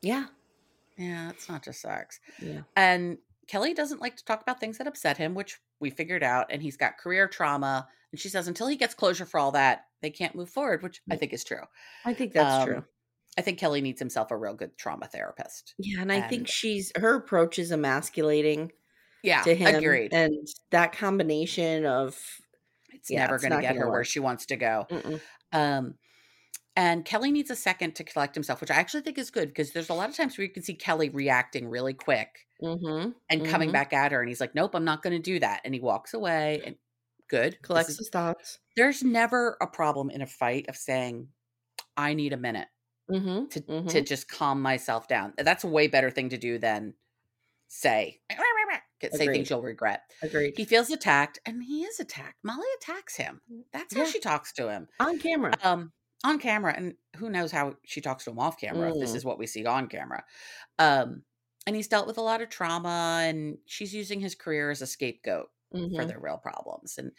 [0.00, 0.26] Yeah.
[0.96, 2.20] Yeah, it's not just sex.
[2.40, 2.60] Yeah.
[2.76, 6.46] And Kelly doesn't like to talk about things that upset him, which we figured out.
[6.50, 7.88] And he's got career trauma.
[8.12, 11.00] And she says until he gets closure for all that, they can't move forward, which
[11.10, 11.62] I think is true.
[12.04, 12.84] I think that's Um, true.
[13.36, 15.74] I think Kelly needs himself a real good trauma therapist.
[15.78, 18.70] Yeah, and I think she's her approach is emasculating
[19.24, 19.74] Yeah, to him.
[19.74, 20.12] agreed.
[20.14, 22.16] And that combination of
[22.92, 24.86] it's yeah, never going to get her where she wants to go.
[24.90, 25.20] mm-mm.
[25.52, 25.94] Um,
[26.76, 29.72] and Kelly needs a second to collect himself, which I actually think is good because
[29.72, 33.46] there's a lot of times where you can see Kelly reacting really quick Mhm, and
[33.46, 33.72] coming mhm.
[33.72, 35.80] back at her, and he's like, "Nope, I'm not going to do that," and he
[35.80, 36.62] walks away.
[36.64, 36.76] And
[37.28, 38.58] good, collects is- his thoughts.
[38.76, 41.28] there's never a problem in a fight of saying,
[41.96, 42.68] "I need a minute."
[43.10, 43.48] Mm-hmm.
[43.48, 45.34] to to just calm myself down.
[45.36, 46.94] That's a way better thing to do than
[47.68, 48.22] say
[49.02, 49.32] say Agreed.
[49.34, 50.10] things you'll regret.
[50.22, 50.54] Agreed.
[50.56, 52.38] He feels attacked, and he is attacked.
[52.42, 53.42] Molly attacks him.
[53.72, 54.10] That's how Yeah.
[54.10, 55.52] she talks to him On camera.
[55.62, 55.92] um,
[56.24, 58.90] on camera, and who knows how she talks to him off camera.
[58.90, 59.16] If this Mm.
[59.16, 60.24] is what we see on camera,
[60.78, 61.24] um,
[61.66, 64.86] and he's dealt with a lot of trauma, and she's using his career as a
[64.88, 65.48] scapegoat
[65.94, 66.06] for Mhm.
[66.06, 66.98] their real problems.
[66.98, 67.12] And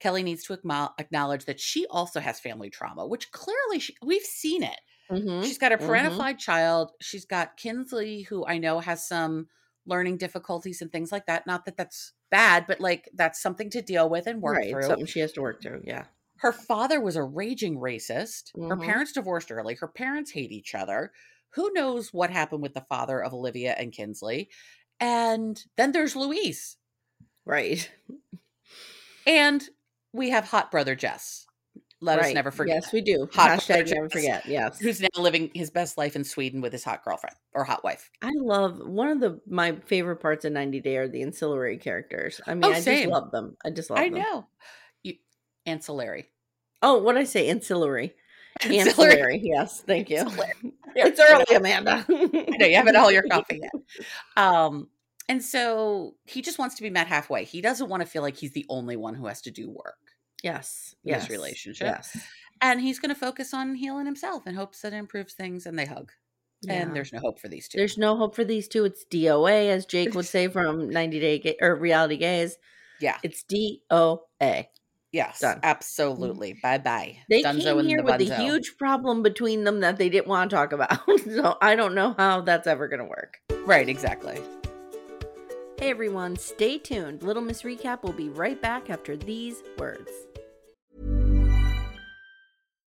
[0.00, 4.62] Kelly needs to acknowledge that she also has family trauma, which clearly she, we've seen
[4.62, 4.80] it.
[5.10, 6.24] Mhm, She's got a mhm.
[6.24, 6.92] parentified child.
[7.00, 9.48] She's got Kinsley, who I know has some
[9.86, 11.46] learning difficulties and things like that.
[11.46, 14.70] Not that that's bad, but like that's something to deal with and work right.
[14.70, 14.82] through.
[14.82, 15.82] Something she has to work through.
[15.86, 16.06] Yeah.
[16.40, 18.50] Her father was a raging racist.
[18.56, 18.84] Her Mhm.
[18.84, 19.74] parents divorced early.
[19.74, 21.12] Her parents hate each other.
[21.50, 24.50] Who knows what happened with the father of Olivia and Kinsley?
[24.98, 26.76] And then there's Louise.
[27.44, 27.90] Right.
[29.26, 29.68] And
[30.12, 31.46] we have hot brother Jess.
[32.02, 32.76] Let us never forget.
[32.82, 33.28] Yes, we do.
[33.34, 34.12] Hot Hashtag brother never Jess.
[34.12, 34.46] forget.
[34.46, 34.78] Yes.
[34.80, 38.10] Who's now living his best life in Sweden with his hot girlfriend or hot wife.
[38.22, 42.40] I love one of the my favorite parts of 90 Day are the ancillary characters.
[42.46, 43.10] I mean, Oh, I same.
[43.10, 43.56] just love them.
[43.66, 44.14] I just love I them.
[44.18, 44.46] I know.
[45.66, 46.26] Ancillary.
[46.82, 47.48] Oh, what did I say?
[47.48, 48.14] Ancillary.
[48.62, 48.80] Ancillary.
[48.88, 49.40] Ancillary.
[49.42, 49.82] Yes.
[49.86, 50.18] Thank you.
[50.18, 50.52] Ancillary.
[50.96, 52.04] it's early, Amanda.
[52.08, 53.72] I know you haven't all your coffee yet.
[54.36, 54.88] Um,
[55.28, 57.44] and so he just wants to be met halfway.
[57.44, 59.96] He doesn't want to feel like he's the only one who has to do work.
[60.42, 60.94] Yes.
[61.04, 61.30] in this Yes.
[61.30, 61.86] relationship.
[61.86, 62.16] Yes.
[62.62, 65.78] And he's going to focus on healing himself in hopes that it improves things and
[65.78, 66.10] they hug.
[66.62, 66.74] Yeah.
[66.74, 67.78] And there's no hope for these two.
[67.78, 68.84] There's no hope for these two.
[68.84, 72.56] It's DOA, as Jake would say from 90 Day Ga- or Reality Gaze.
[73.00, 73.16] yeah.
[73.22, 74.66] It's DOA.
[75.12, 75.40] Yes.
[75.40, 75.56] done.
[75.56, 75.64] Mm-hmm.
[75.64, 76.58] Absolutely.
[76.62, 77.16] Bye bye.
[77.28, 80.28] They Dunzo came and here the with a huge problem between them that they didn't
[80.28, 81.00] want to talk about.
[81.24, 83.38] so I don't know how that's ever going to work.
[83.64, 83.88] Right.
[83.88, 84.40] Exactly.
[85.78, 87.22] Hey everyone, stay tuned.
[87.22, 90.10] Little Miss Recap will be right back after these words.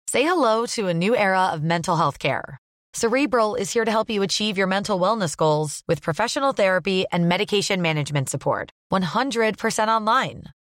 [0.07, 2.59] Say hello to a new era of mental health care.
[2.93, 7.27] Cerebral is here to help you achieve your mental wellness goals with professional therapy and
[7.27, 8.71] medication management support.
[8.93, 10.43] 100% online.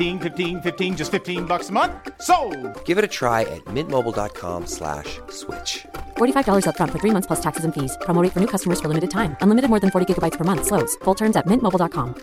[0.00, 1.92] 15, 15, 15, just 15 bucks a month.
[2.22, 2.48] So
[2.86, 5.84] give it a try at mintmobile.com slash switch.
[6.16, 7.98] $45 up front for three months plus taxes and fees.
[8.00, 9.36] Promote for new customers for limited time.
[9.42, 10.64] Unlimited more than 40 gigabytes per month.
[10.64, 10.96] Slows.
[11.04, 12.14] Full terms at mintmobile.com.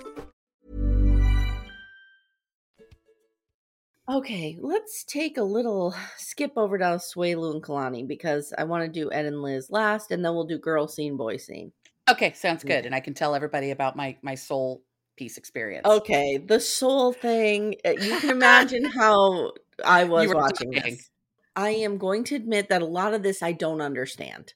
[4.09, 8.89] Okay, let's take a little skip over to Suelu and Kalani because I want to
[8.89, 11.73] do Ed and Liz last, and then we'll do girl scene, boy scene.
[12.09, 12.69] Okay, sounds hmm.
[12.69, 12.85] good.
[12.87, 14.81] And I can tell everybody about my my soul
[15.17, 15.85] piece experience.
[15.85, 17.75] Okay, the soul thing.
[17.85, 19.51] uh, You can imagine how
[19.83, 21.09] I was watching this.
[21.55, 24.53] I am going to admit that a lot of this I don't understand.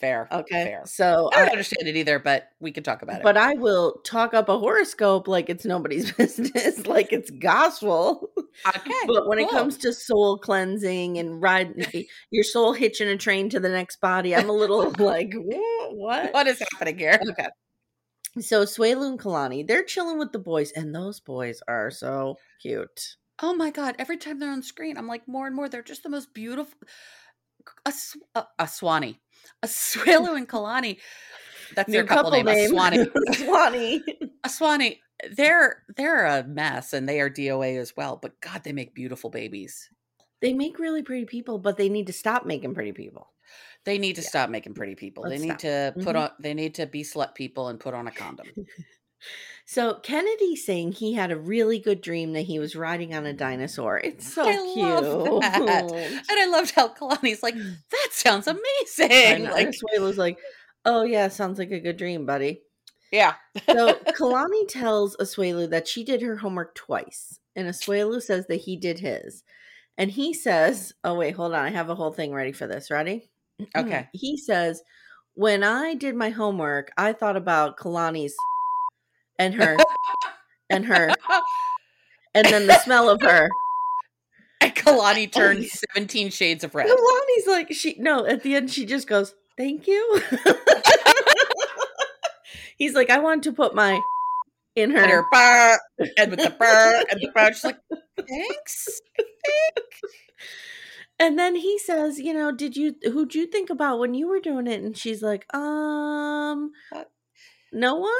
[0.00, 0.28] Fair.
[0.32, 0.82] Okay, Fair.
[0.86, 3.22] so I don't I, understand it either, but we can talk about it.
[3.22, 8.30] but I will talk up a horoscope like it's nobody's business, like it's gospel.
[8.66, 8.90] okay.
[9.06, 11.84] But when it comes to soul cleansing and riding
[12.30, 16.32] your soul hitching a train to the next body, I'm a little like, what?
[16.32, 17.20] what is happening here?
[17.32, 17.48] Okay.
[18.38, 23.16] So Swelu and Kalani, they're chilling with the boys, and those boys are so cute.
[23.42, 23.96] Oh my god!
[23.98, 25.68] Every time they're on screen, I'm like more and more.
[25.68, 26.78] They're just the most beautiful.
[27.84, 27.92] A,
[28.36, 29.20] a, a Swanee,
[29.62, 30.98] a and Kalani.
[31.74, 32.48] That's their couple, name.
[32.48, 33.06] A Swanee.
[33.32, 34.02] Swanee.
[34.44, 35.00] a Swanee.
[35.32, 38.18] They're they're a mess, and they are DOA as well.
[38.20, 39.90] But God, they make beautiful babies.
[40.40, 43.32] They make really pretty people, but they need to stop making pretty people.
[43.84, 45.22] They need to stop making pretty people.
[45.24, 45.94] Let's they need stop.
[45.94, 46.20] to put Mhm.
[46.22, 46.30] on.
[46.40, 48.46] They need to be slut people and put on a condom.
[49.66, 53.32] So Kennedy saying he had a really good dream that he was riding on a
[53.32, 53.98] dinosaur.
[53.98, 56.24] It's so I cute.
[56.28, 57.54] And I loved how Kalani's like,
[57.90, 59.44] that sounds amazing.
[59.44, 59.52] know.
[59.52, 60.38] Like, And Swalu's like,
[60.84, 62.62] "Oh yeah, sounds like a good dream, buddy."
[63.12, 63.34] yeah.
[63.66, 68.76] So Kalani tells Asuelu that she did her homework twice, and Asuelu says that he
[68.76, 69.44] did his.
[69.98, 72.90] And he says, "Oh wait, hold on, I have a whole thing ready for this.
[72.90, 73.29] Ready?"
[73.76, 73.90] Okay.
[73.90, 74.08] Mm-hmm.
[74.12, 74.82] He says,
[75.34, 78.34] "When I did my homework, I thought about Kalani's
[79.38, 79.76] and her
[80.68, 81.10] and her,
[82.34, 83.48] and then the smell of her."
[84.60, 86.86] And Kalani turned 17 shades of red.
[86.86, 88.26] Kalani's like, she no.
[88.26, 90.22] At the end, she just goes, "Thank you."
[92.76, 94.00] He's like, "I wanted to put my
[94.76, 95.78] in her." And her burr,
[96.18, 97.52] and with the burr, and the burr.
[97.52, 97.78] She's like,
[98.26, 99.00] thanks.
[101.20, 104.40] And then he says, you know, did you who'd you think about when you were
[104.40, 104.82] doing it?
[104.82, 107.04] And she's like, um, Uh,
[107.72, 108.10] no one.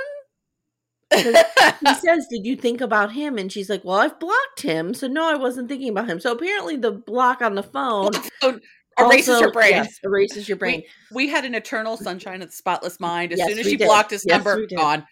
[1.12, 1.22] He
[1.94, 3.36] says, did you think about him?
[3.38, 6.20] And she's like, well, I've blocked him, so no, I wasn't thinking about him.
[6.20, 8.60] So apparently, the block on the phone Phone
[8.98, 9.70] erases also- your brain.
[9.72, 10.82] yes, erases your brain.
[11.10, 13.32] We had an eternal sunshine of the spotless mind.
[13.32, 13.86] As Yes, soon as she did.
[13.86, 15.04] blocked his Yes, number, we gone.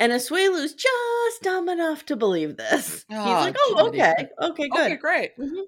[0.00, 3.04] And Asuelu's just dumb enough to believe this.
[3.08, 4.80] He's Oh, like, oh, okay, okay, good.
[4.86, 5.30] Okay, great.
[5.38, 5.62] Mhm.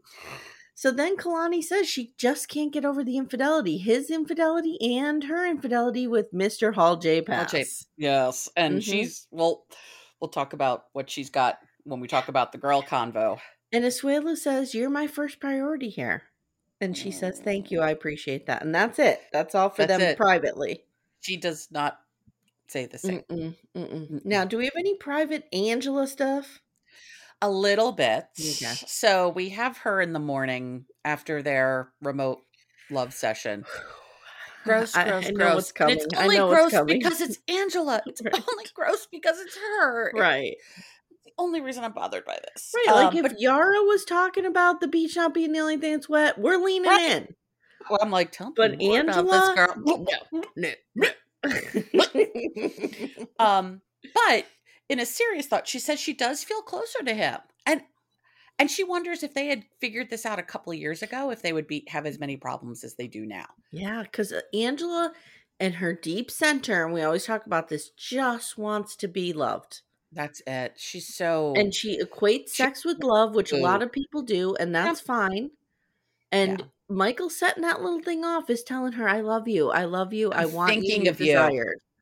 [0.78, 5.46] So then Kalani says she just can't get over the infidelity, his infidelity and her
[5.46, 6.74] infidelity with Mr.
[6.74, 7.22] Hall J.
[7.22, 7.54] Pass.
[7.54, 7.64] Okay,
[7.96, 8.82] Yes, and Mhm.
[8.82, 9.66] she's well.
[10.20, 13.38] We'll talk about what she's got when we talk about the girl convo.
[13.72, 16.24] And Asuelu says, You're my first priority here.
[16.80, 17.80] And she says, Thank you.
[17.80, 18.62] I appreciate that.
[18.62, 19.20] And that's it.
[19.32, 20.16] That's all for That's them it.
[20.16, 20.84] privately.
[21.20, 22.00] She does not
[22.68, 23.22] say the same.
[23.30, 23.56] Mm-mm.
[23.74, 24.24] Mm-mm.
[24.24, 26.60] Now, do we have any private Angela stuff?
[27.42, 28.26] A little bit.
[28.40, 28.72] Okay.
[28.86, 32.40] So we have her in the morning after their remote
[32.90, 33.64] love session.
[34.64, 35.72] Gross, gross, I know gross.
[35.78, 38.02] It's I only gross because it's Angela.
[38.06, 38.34] It's Right.
[38.34, 40.08] only gross because it's her.
[40.08, 40.54] It's Right.
[41.24, 42.72] the only reason I'm bothered by this.
[42.74, 42.94] Right.
[42.94, 45.92] Like Um, if but Yara was talking about the beach not being the only thing
[45.92, 47.10] that's wet, we're leaning Right.
[47.12, 47.28] in.
[47.90, 49.74] well, I'm like, tell me But more about this girl.
[50.56, 51.08] No, no, no.
[53.38, 53.82] Um,
[54.14, 54.46] but
[54.88, 57.82] in a serious thought, she says she does feel closer to him, and
[58.58, 61.42] and she wonders if they had figured this out a couple of years ago, if
[61.42, 63.46] they would be have as many problems as they do now.
[63.72, 65.12] Yeah, because uh, Angela
[65.60, 69.80] and her deep center, and we always talk about this, just wants to be loved.
[70.12, 70.74] That's it.
[70.76, 74.54] She's so And she equates She- sex with love, which a lot of people do,
[74.54, 75.50] and that's fine.
[76.32, 76.66] And Yeah.
[76.88, 79.70] Michael setting that little thing off is telling her, I love you.
[79.70, 80.30] I love you.
[80.32, 81.34] I I'm want thinking you of you."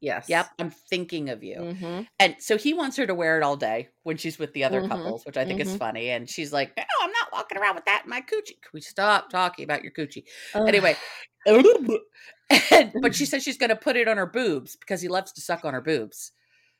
[0.05, 0.29] Yes.
[0.29, 1.57] Yep, I'm thinking of you.
[1.75, 4.65] hmm And so he wants her to wear it all day when she's with the
[4.65, 5.79] other Mhm, couples, which I think is mhm.
[5.79, 6.11] funny.
[6.11, 8.81] And she's like, "No, I'm not walking around with that in my coochie." Can we
[8.83, 10.25] stop talking about your coochie?
[10.55, 10.97] Anyway,
[11.47, 15.33] and, but she says she's going to put it on her boobs because he loves
[15.33, 16.33] to suck on her boobs.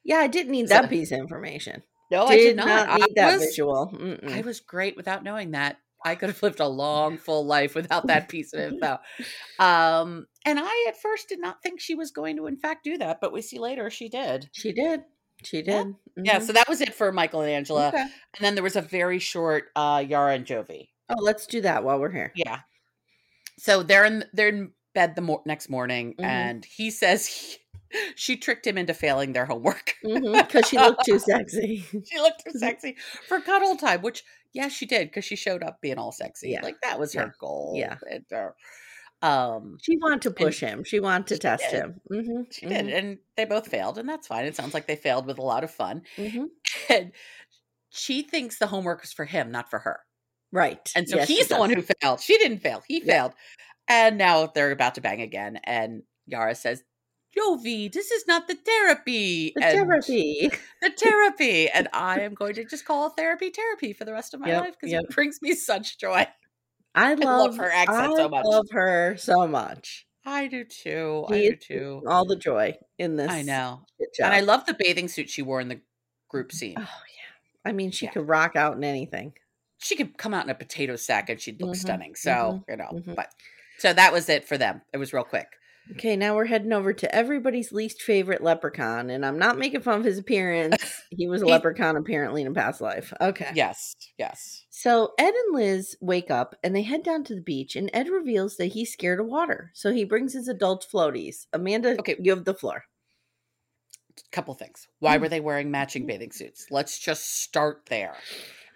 [0.05, 1.83] yeah, I didn't need So- that piece of information.
[2.11, 2.99] No, did I did not.
[3.01, 3.91] need I that was, visual.
[3.95, 4.31] Mm-mm.
[4.31, 5.79] I was great without knowing that.
[6.05, 8.99] I could have lived a long, full life without that piece of info.
[9.59, 12.99] Um, and I at first did not think she was going to, in fact, do
[12.99, 14.49] that, but we see later she did.
[14.53, 15.03] she did.
[15.43, 15.95] She did.
[16.17, 16.43] Yeah, Mhm.
[16.47, 17.89] so that was it for Michael and Angela.
[17.89, 17.99] Okay.
[18.01, 20.89] And then there was a very short uh, Yara and Jovi.
[21.09, 22.33] Oh, let's do that while we're here.
[22.35, 22.61] Yeah.
[23.59, 26.25] So they're in they're in bed the next morning, Mhm.
[26.25, 27.57] and he says he,
[28.15, 29.95] she tricked him into failing their homework.
[30.03, 31.85] Because Mm-hmm, she looked too sexy.
[32.11, 32.97] she looked too sexy
[33.29, 36.51] for cuddle time, which yes, she did because she showed up being all sexy.
[36.51, 36.63] Yeah.
[36.63, 37.23] Like that was Yeah.
[37.27, 37.75] her goal.
[37.77, 37.97] Yeah.
[38.11, 40.85] And, uh, um, She wanted to push him.
[40.85, 41.83] She wanted to She test did.
[41.83, 42.01] him.
[42.13, 42.43] Mm-hmm.
[42.51, 44.45] she did, and they both failed, and that's fine.
[44.45, 46.03] It sounds like they failed with a lot of fun.
[46.17, 46.45] hmm
[46.91, 47.13] And
[47.91, 50.01] she thinks the homework is for him, not for her.
[50.53, 50.91] Right.
[50.95, 51.61] And so Yes, he's the does.
[51.61, 52.21] one who failed.
[52.21, 52.83] She didn't fail.
[52.87, 53.13] He Yeah.
[53.13, 53.33] failed.
[53.89, 55.59] And now they're about to bang again.
[55.65, 56.83] And Yara says,
[57.37, 59.53] Jovi, this is not the therapy.
[59.57, 60.51] The and therapy.
[60.83, 61.69] The therapy.
[61.69, 64.63] and I am going to just call therapy therapy for the rest of my Yep,
[64.63, 65.05] life because yep.
[65.05, 66.27] it brings me such joy.
[66.95, 68.47] I love, love her accent so I much.
[68.47, 70.07] love her so much.
[70.27, 71.25] I do too.
[71.29, 72.03] She I do too.
[72.07, 73.31] All the joy in this.
[73.33, 73.83] I know.
[74.23, 75.81] And I love the bathing suit she wore in the
[76.29, 76.77] group scene.
[76.79, 77.69] Oh yeah.
[77.71, 78.13] I mean, she Yeah.
[78.13, 79.35] could rock out in anything.
[79.79, 82.15] She could come out in a potato sack and she'd look Mhm, stunning.
[82.15, 83.17] So, mhm, you know, mhm.
[83.17, 83.31] but
[83.79, 84.83] so that was it for them.
[84.93, 85.49] It was real quick.
[85.93, 90.01] Okay, now we're heading over to everybody's least favorite leprechaun, and I'm not making fun
[90.01, 90.77] of his appearance.
[91.11, 93.13] He was a He- leprechaun apparently in a past life.
[93.21, 93.51] Okay.
[93.55, 93.95] Yes.
[94.19, 94.65] Yes.
[94.71, 98.09] So Ed and Liz wake up and they head down to the beach, and Ed
[98.09, 99.71] reveals that he's scared of water.
[99.75, 101.47] So he brings his adult floaties.
[101.53, 102.17] Amanda, Okay.
[102.19, 102.85] you have the floor.
[104.19, 104.89] A couple things.
[104.99, 105.21] Why Mm.
[105.21, 106.67] were they wearing matching bathing suits?
[106.71, 108.17] Let's just start there.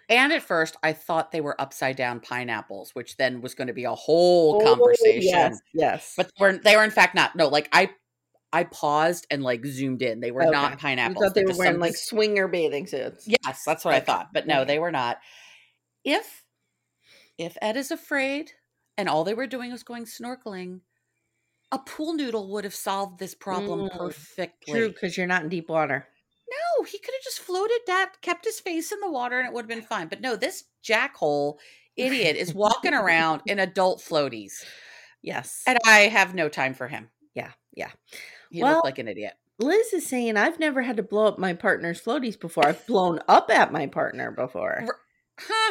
[0.09, 3.73] And at first, I thought they were upside down pineapples, which then was going to
[3.73, 5.23] be a whole Oh, conversation.
[5.23, 6.13] yes, yes.
[6.17, 7.35] But they were they were in fact not.
[7.35, 7.91] No, like I
[8.51, 10.19] I paused and like zoomed in.
[10.19, 10.51] They were Okay.
[10.51, 11.23] not You pineapples.
[11.25, 13.27] thought they They're were wearing some like swinger bathing suits.
[13.27, 14.29] Yes, that's what I thought.
[14.33, 14.67] But no, okay.
[14.73, 15.17] they were not.
[16.03, 16.43] If
[17.37, 18.51] if Ed is afraid
[18.97, 20.81] and all they were doing was going snorkeling,
[21.71, 24.73] a pool noodle would have solved this problem Mm, perfectly.
[24.73, 26.07] True, because you're not in deep water.
[26.49, 29.53] No, he could have just floated that, kept his face in the water, and it
[29.53, 30.07] would have been fine.
[30.07, 31.57] But no, this jackhole
[31.95, 34.53] idiot is walking around in adult floaties,
[35.21, 35.63] Yes.
[35.67, 37.09] and I have no time for him.
[37.33, 37.91] yeah, yeah.
[38.49, 39.33] He Well, looked like an idiot.
[39.59, 42.65] Liz is saying I've never had to blow up my partner's floaties before.
[42.65, 44.85] I've blown up at my partner before.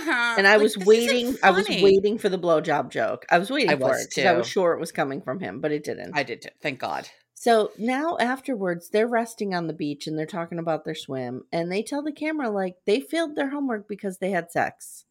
[0.06, 1.36] And I like, was waiting.
[1.42, 3.26] I was waiting for the blowjob joke.
[3.30, 5.40] I was waiting I for was it because I was sure it was coming from
[5.40, 6.12] him, but it didn't.
[6.16, 6.50] I did too.
[6.62, 7.08] Thank God.
[7.40, 11.70] So now afterwards, they're resting on the beach and they're talking about their swim, and
[11.70, 15.04] they tell the camera like they failed their homework because they had sex.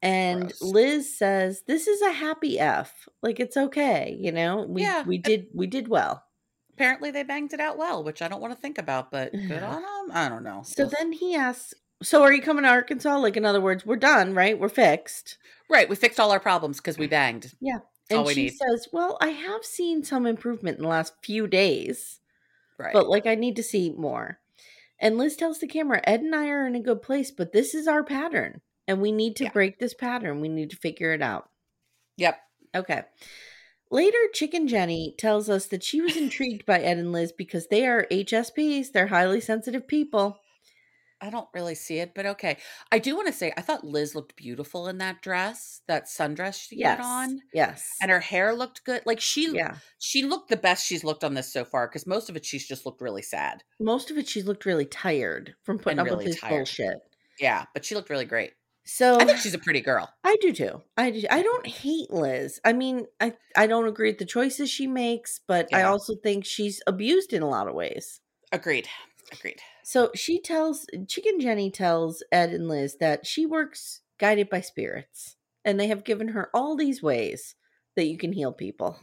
[0.00, 0.62] And Gross.
[0.62, 3.10] Liz says, "This is a happy f.
[3.22, 4.64] Like it's okay, you know.
[4.66, 6.24] We Yeah, we did we did well."
[6.72, 9.62] Apparently, they banged it out well, which I don't want to think about, but good
[9.62, 10.16] on them.
[10.16, 10.62] I don't know.
[10.64, 10.92] So Ugh.
[10.98, 13.18] then he asks, "So are you coming to Arkansas?
[13.18, 14.58] Like in other words, we're done, right?
[14.58, 15.36] We're fixed."
[15.70, 17.52] right, we fixed all our problems because we banged.
[17.60, 17.78] Yeah.
[18.08, 18.54] That's all And we she need.
[18.56, 22.20] says, "Well, I have seen some improvement in the last few days."
[22.78, 22.92] Right.
[22.92, 24.40] but like I need to see more.
[24.98, 27.72] And Liz tells the camera, Ed and I are in a good place, but this
[27.74, 28.62] is our pattern.
[28.88, 29.50] And we need to Yeah.
[29.52, 30.40] break this pattern.
[30.40, 31.48] We need to figure it out.
[32.16, 32.40] yep.
[32.74, 33.04] Okay.
[33.90, 37.86] Later, Chicken Jenny tells us that she was intrigued by Ed and Liz because they
[37.86, 38.90] are HSPs.
[38.90, 40.40] They're highly sensitive people.
[41.20, 42.58] I don't really see it, but okay.
[42.92, 46.68] I do want to say I thought Liz looked beautiful in that dress, that sundress
[46.68, 46.98] she Yes.
[46.98, 47.40] had on.
[47.52, 47.96] Yes.
[48.02, 49.02] And her hair looked good.
[49.06, 49.76] Like she yeah.
[49.98, 52.66] she looked the best she's looked on this so far because most of it she's
[52.66, 53.62] just looked really sad.
[53.80, 56.50] Most of it, she looked really tired from putting And up really with his tired.
[56.50, 56.98] bullshit.
[57.40, 58.52] Yeah, but she looked really great.
[58.86, 60.12] So I think she's a pretty girl.
[60.24, 60.82] I do too.
[60.98, 61.22] I do.
[61.30, 62.60] I don't hate Liz.
[62.66, 66.44] I mean, I I don't agree with the choices she makes, but I also think
[66.44, 68.20] she's abused in a lot of ways.
[68.52, 68.86] Agreed.
[69.32, 69.60] Agreed.
[69.84, 75.36] So she tells Chicken Jenny tells Ed and Liz that she works guided by spirits,
[75.62, 77.54] and they have given her all these ways
[77.94, 78.98] that you can heal people.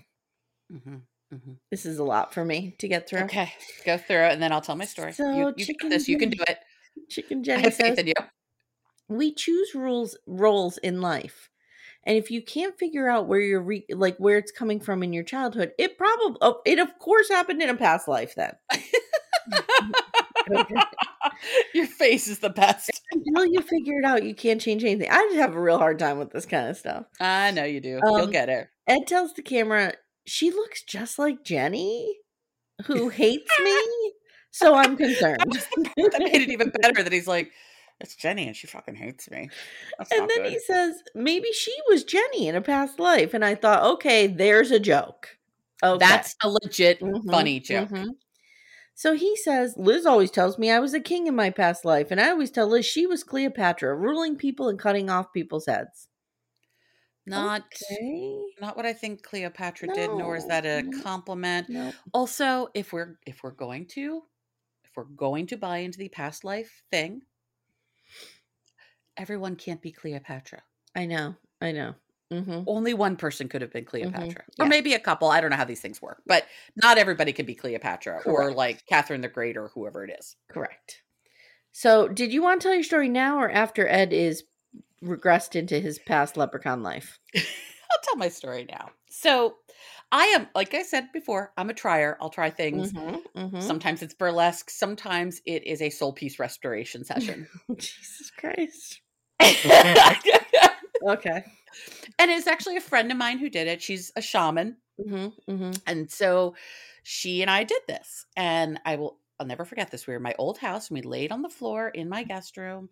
[0.70, 0.98] hmm
[1.32, 3.22] hmm This is a lot for me to get through.
[3.22, 3.54] Okay,
[3.86, 5.13] go through it and then I'll tell my story.
[5.13, 6.08] So, you you chicken this.
[6.10, 6.58] You can do it.
[7.10, 8.00] Chicken Jenny says
[9.08, 11.50] we choose rules roles in life.
[12.04, 15.13] And if you can't figure out where you're re- like where it's coming from in
[15.13, 18.54] your childhood, it probably oh, it of course happened in a past life then.
[21.73, 22.89] Your face is the best.
[23.12, 25.10] Until you figure it out, you can't change anything.
[25.10, 27.06] I just have a real hard time with this kind of stuff.
[27.19, 27.99] I know you do.
[28.04, 28.69] You'll Um, get it.
[28.88, 29.93] Ed tells the camera,
[30.25, 32.17] she looks just like Jenny,
[32.86, 34.13] who hates me.
[34.51, 35.39] So I'm concerned.
[35.97, 37.51] That made it even better that he's like,
[37.99, 39.49] it's Jenny and she fucking hates me.
[39.97, 40.51] That's and then good.
[40.54, 43.34] he says, maybe she was Jenny in a past life.
[43.34, 45.38] And I thought, okay, there's a joke.
[45.84, 45.99] Okay.
[45.99, 47.89] That's a legit Mhm, funny joke.
[47.89, 48.08] mhm.
[49.02, 52.12] So he says, Liz always tells me I was a king in my past life,
[52.12, 56.08] and I always tell Liz she was Cleopatra, ruling people and cutting off people's heads.
[57.26, 58.43] Not Okay.
[58.60, 61.68] not what I think Cleopatra did, nor is that a compliment.
[61.68, 61.91] No.
[62.14, 64.22] Also, if we're if we're going to
[64.84, 67.24] if we're going to buy into the past life thing,
[69.18, 70.62] everyone can't be Cleopatra.
[70.95, 71.34] I know.
[71.60, 71.95] I know.
[72.32, 74.63] Hmm Only one person could have been Cleopatra, yeah.
[74.63, 75.29] or maybe a couple.
[75.29, 76.45] I don't know how these things work, but
[76.82, 80.38] not everybody can be Cleopatra or like Catherine the Great or whoever it is.
[80.49, 81.03] Correct.
[81.73, 84.43] So, did you want to tell your story now or after Ed is
[85.03, 87.19] regressed into his past leprechaun life?
[87.36, 88.89] I'll tell my story now.
[89.09, 89.57] So,
[90.11, 92.17] I am like I said before, I'm a trier.
[92.21, 92.93] I'll try things.
[92.93, 93.61] Mhm, mhm.
[93.61, 94.69] Sometimes it's burlesque.
[94.69, 97.47] Sometimes it is a soul piece restoration session.
[97.77, 99.01] Jesus Christ.
[101.08, 101.43] Okay.
[102.20, 103.82] and it's actually a friend of mine who did it.
[103.82, 104.78] She's a shaman.
[104.99, 105.72] Mm-hmm, mm-hmm.
[105.88, 106.56] And so
[107.04, 108.26] she and I did this.
[108.36, 110.06] And I will I'll never forget this.
[110.06, 112.58] We were in my old house and we laid on the floor in my guest
[112.58, 112.89] room.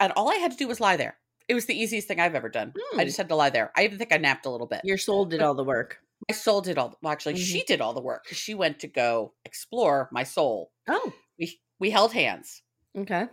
[0.00, 1.16] And all I had to do was lie there.
[1.46, 2.72] It was the easiest thing I've ever done.
[2.94, 3.04] I Hmm.
[3.04, 3.70] just had to lie there.
[3.76, 4.80] I even think I napped a little bit.
[4.82, 5.98] Your soul did all the work.
[6.28, 8.24] My soul did all well, actually, she did all the work.
[8.32, 10.72] She went to go explore my soul.
[10.88, 12.62] Oh, We we held hands.
[12.96, 13.26] okay.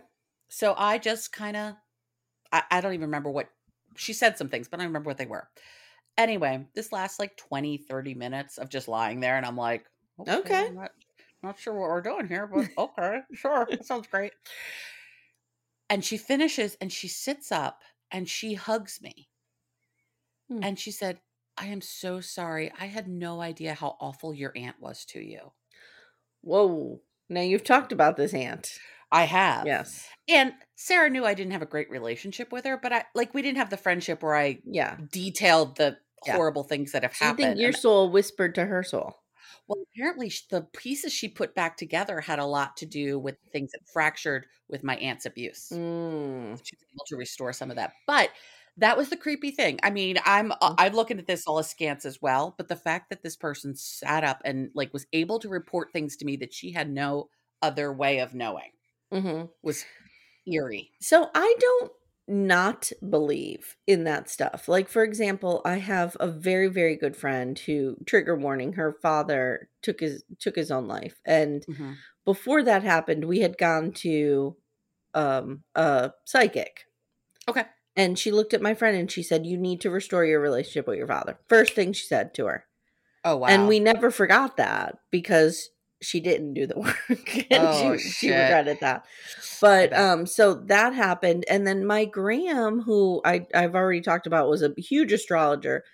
[0.50, 1.74] So I just kind of
[2.52, 3.48] I, I don't even remember what
[3.96, 5.48] she said some things, but I don't remember what they were.
[6.18, 9.86] Anyway, this lasts like 20, 30 minutes of just lying there, and I'm like,
[10.28, 10.68] Okay.
[10.68, 10.92] I'm not,
[11.42, 13.66] not sure what we're doing here, but okay, sure.
[13.70, 14.32] That sounds great.
[15.88, 19.30] And she finishes and she sits up and she hugs me.
[20.48, 20.62] Hmm.
[20.62, 21.20] And she said,
[21.58, 22.72] I am so sorry.
[22.72, 25.52] I had no idea how awful your aunt was to you.
[26.42, 27.00] Whoa.
[27.28, 28.78] Now you've talked about this aunt.
[29.12, 29.66] I have.
[29.66, 30.08] Yes.
[30.28, 33.42] And Sarah knew I didn't have a great relationship with her, but I like we
[33.42, 34.96] didn't have the friendship where I Yeah.
[35.10, 36.34] detailed the Yeah.
[36.36, 37.46] horrible things that have So you happened.
[37.46, 39.18] think your And- soul whispered to her soul?
[39.68, 43.70] well, apparently the pieces she put back together had a lot to do with things
[43.72, 45.68] that fractured with my aunt's abuse.
[45.70, 46.58] Mm.
[46.64, 48.30] She was able to restore some of that, but
[48.78, 49.78] that was the creepy thing.
[49.82, 50.56] I mean, I'm Mm.
[50.60, 53.74] uh, I'm looking at this all askance as well, but the fact that this person
[53.76, 57.28] sat up and like was able to report things to me that she had no
[57.60, 58.72] other way of knowing
[59.12, 59.84] hmm was
[60.46, 60.90] eerie.
[61.00, 61.92] So I don't
[62.28, 64.68] not believe in that stuff.
[64.68, 69.68] Like for example, I have a very very good friend who trigger warning her father
[69.82, 72.02] took his took his own life and Mhm.
[72.24, 74.56] before that happened we had gone to
[75.14, 76.86] um a psychic
[77.48, 77.66] Okay.
[77.96, 80.86] and she looked at my friend and she said you need to restore your relationship
[80.86, 81.38] with your father.
[81.48, 82.66] First thing she said to her.
[83.24, 83.48] Oh wow.
[83.48, 85.70] And we never forgot that because
[86.02, 89.04] she didn't do the work and Oh, she, she regretted that.
[89.60, 94.48] But um so that happened and then my Graham who I I've already talked about
[94.48, 95.84] was a huge astrologer.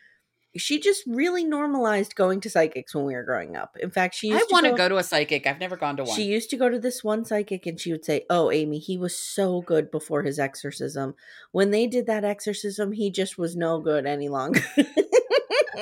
[0.57, 3.77] She just really normalized going to psychics when we were growing up.
[3.79, 5.47] In fact, she used I want to to go to a psychic.
[5.47, 6.17] I've never gone to one.
[6.17, 8.97] she used to go to this one psychic and she would say, Oh, Amye, he
[8.97, 11.15] was so good before his exorcism.
[11.53, 14.63] When they did that exorcism, he just was no good any longer.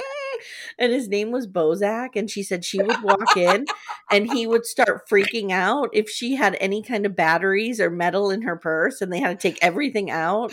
[0.79, 2.11] and his name was Bozak.
[2.17, 3.69] And she said she would walk in
[4.11, 8.31] and he would start freaking out if she had any kind of batteries or metal
[8.31, 10.53] in her purse and they had to take everything out.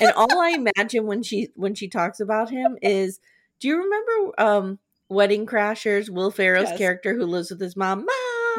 [0.00, 3.20] And all I imagine when she when she talks about him is
[3.60, 4.78] do you remember um
[5.10, 6.78] Wedding Crashers, Will Ferrell's Yes.
[6.78, 8.00] character who lives with his mom?
[8.00, 8.06] Mom.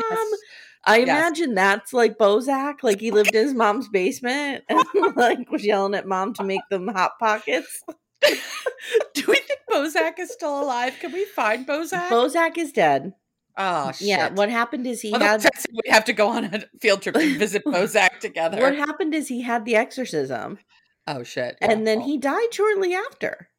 [0.09, 0.39] Yes.
[0.85, 1.31] I Yes.
[1.31, 4.83] imagine that's like Bozak, like he lived in his mom's basement and
[5.15, 7.83] like was yelling at mom to make them hot pockets.
[9.15, 10.95] Do we think Bozak is still alive?
[10.99, 12.09] Can we find Bozak?
[12.09, 13.13] Bozak is dead.
[13.57, 14.07] oh shit.
[14.07, 17.15] Yeah, what happened is he Well, had we have to go on a field trip
[17.15, 18.61] and visit Bozak together.
[18.61, 20.59] what happened is he had the exorcism
[21.07, 21.57] oh shit.
[21.61, 22.05] and then oh.
[22.05, 23.49] he died shortly after.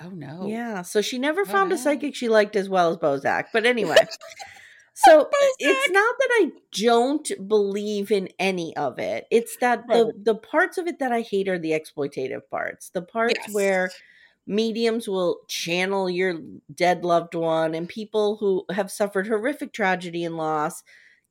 [0.00, 0.46] Oh no.
[0.46, 3.46] Yeah, so she never Oh, found a psychic she liked as well as Bozak.
[3.52, 3.96] But anyway,
[4.94, 6.50] so it's not that I
[6.80, 9.26] don't believe in any of it.
[9.32, 12.90] It's that the the parts of it that I hate are the exploitative parts.
[12.90, 13.52] The parts Yes.
[13.54, 13.90] where
[14.48, 16.40] mediums will channel your
[16.74, 20.82] dead loved one and people who have suffered horrific tragedy and loss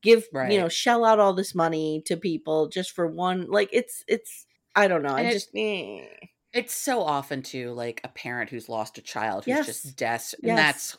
[0.03, 4.03] give you know shell out all this money to people just for one like it's
[4.07, 4.45] it's
[4.75, 5.09] I don't know.
[5.15, 6.05] I And it- just eh.
[6.53, 9.65] It's so often too like a parent who's lost a child who's Yes.
[9.65, 10.97] just death, and that's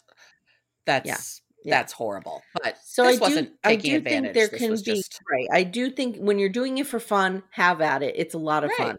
[0.84, 1.72] that's Yeah.
[1.76, 2.42] that's horrible.
[2.62, 4.04] But So I do, I do advantage.
[4.04, 5.46] think there This can be just right.
[5.52, 8.14] I do think when you're doing it for fun, have at it.
[8.16, 8.88] It's a lot of Right.
[8.88, 8.98] fun.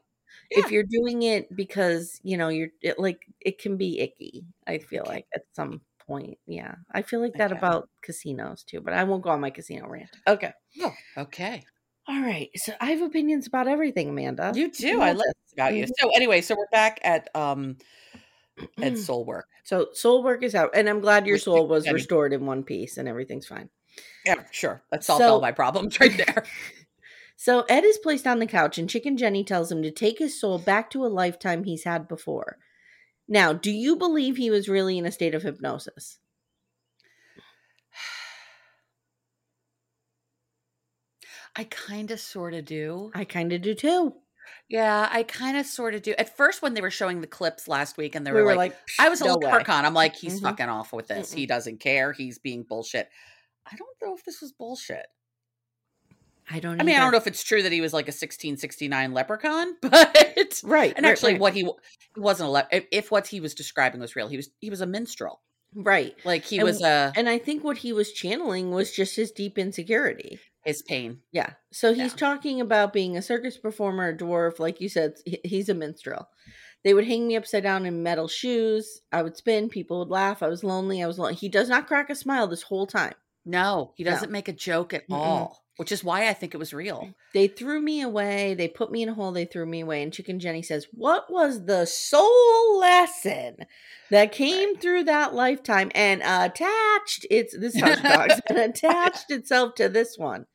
[0.51, 0.59] Yeah.
[0.65, 4.45] If you're doing it because you know you're it, like it can be icky.
[4.67, 5.15] I feel Okay.
[5.15, 6.75] like at some point, yeah.
[6.91, 7.59] I feel like that Okay.
[7.59, 8.81] about casinos too.
[8.81, 10.09] But I won't go on my casino rant.
[10.27, 10.53] Okay.
[11.17, 11.63] okay.
[12.07, 12.49] All right.
[12.55, 14.51] So I have opinions about everything, Amanda.
[14.55, 15.01] You do.
[15.01, 15.85] I love this about you.
[15.85, 15.91] Mhm.
[15.99, 17.77] So anyway, so we're back at um
[18.81, 19.47] at soul work.
[19.63, 22.97] So soul work is out, and I'm glad your soul was restored in one piece,
[22.97, 23.69] and everything's fine.
[24.25, 24.81] Yeah, sure.
[24.91, 26.43] That solved all my problems right there.
[27.41, 30.37] So Ed is placed on the couch, and Chicken Jenny tells him to take his
[30.37, 32.57] soul back to a lifetime he's had before.
[33.29, 36.19] Now, do you believe he was really in a state of hypnosis?
[41.55, 43.09] I kind of sort of do.
[43.15, 44.15] I kind of do too.
[44.67, 46.13] Yeah, I kind of sort of do.
[46.17, 48.55] At first, when they were showing the clips last week, and they we were, were
[48.57, 49.53] like, like, I was a no little way.
[49.53, 49.85] leprechaun.
[49.85, 50.43] I'm like, he's Mhm.
[50.43, 51.31] fucking off with this.
[51.31, 52.11] He doesn't care.
[52.11, 53.07] He's being bullshit.
[53.65, 55.07] I don't know if this was bullshit.
[56.51, 56.79] I don't.
[56.79, 59.75] I mean, I don't know if it's true that he was like a 1669 leprechaun,
[59.81, 59.91] but
[60.63, 61.41] Right, and right, actually, right.
[61.41, 64.49] what he, he wasn't a le- if, what he was describing was real, he was
[64.59, 65.41] he was a minstrel.
[65.75, 66.15] Right.
[66.25, 69.31] Like he And- was a And I think what he was channeling was just his
[69.31, 70.39] deep insecurity.
[70.65, 71.19] his pain.
[71.31, 71.53] Yeah.
[71.71, 72.17] So he's Yeah.
[72.17, 76.27] talking about being a circus performer, a dwarf, like you said, he's a minstrel.
[76.83, 79.01] They would hang me upside down in metal shoes.
[79.11, 79.69] I would spin.
[79.69, 80.41] People would laugh.
[80.41, 81.03] I was lonely.
[81.03, 81.35] I was lonely.
[81.35, 83.13] He does not crack a smile this whole time.
[83.45, 86.73] No, he doesn't make a joke at all, which is why I think it was
[86.73, 87.13] real.
[87.33, 88.53] They threw me away.
[88.53, 89.31] They put me in a hole.
[89.31, 90.03] They threw me away.
[90.03, 93.65] And Chicken Jenny says, What was the soul lesson
[94.11, 99.87] that came through that lifetime and attached its this she talks, and attached itself to
[99.87, 100.47] this one?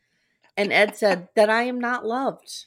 [0.59, 2.67] And Ed said, That I am not loved.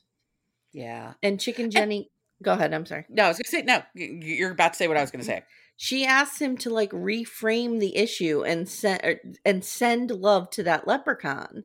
[0.74, 1.14] Yeah.
[1.22, 2.10] And Chicken Jenny,
[2.42, 2.74] go ahead.
[2.74, 3.06] I'm sorry.
[3.08, 3.84] No, I was gonna say no.
[3.94, 5.44] You're about to say what I was gonna say.
[5.76, 10.64] She asks him to like reframe the issue and send er, and send love to
[10.64, 11.64] that leprechaun.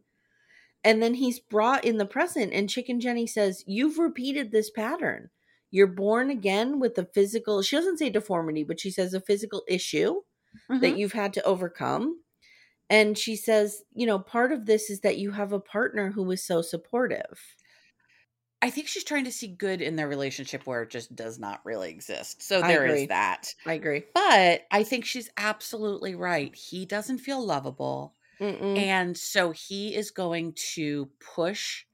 [0.85, 5.30] And then he's brought in the present, and Chicken Jenny says, You've repeated this pattern.
[5.70, 9.62] You're born again with a physical, she doesn't say deformity, but she says a physical
[9.68, 10.20] issue
[10.68, 10.99] that Mhm.
[10.99, 12.22] you've had to overcome.
[12.91, 16.30] And she says, You know, part of this is that you have a partner who
[16.30, 17.57] is so supportive.
[18.61, 21.61] I think she's trying to see good in their relationship where it just does not
[21.64, 22.43] really exist.
[22.43, 23.55] So there is that.
[23.66, 24.05] I agree.
[24.14, 26.55] But I think she's absolutely right.
[26.55, 28.14] He doesn't feel lovable.
[28.43, 28.76] Mm-mm.
[28.78, 31.84] And so he is going to push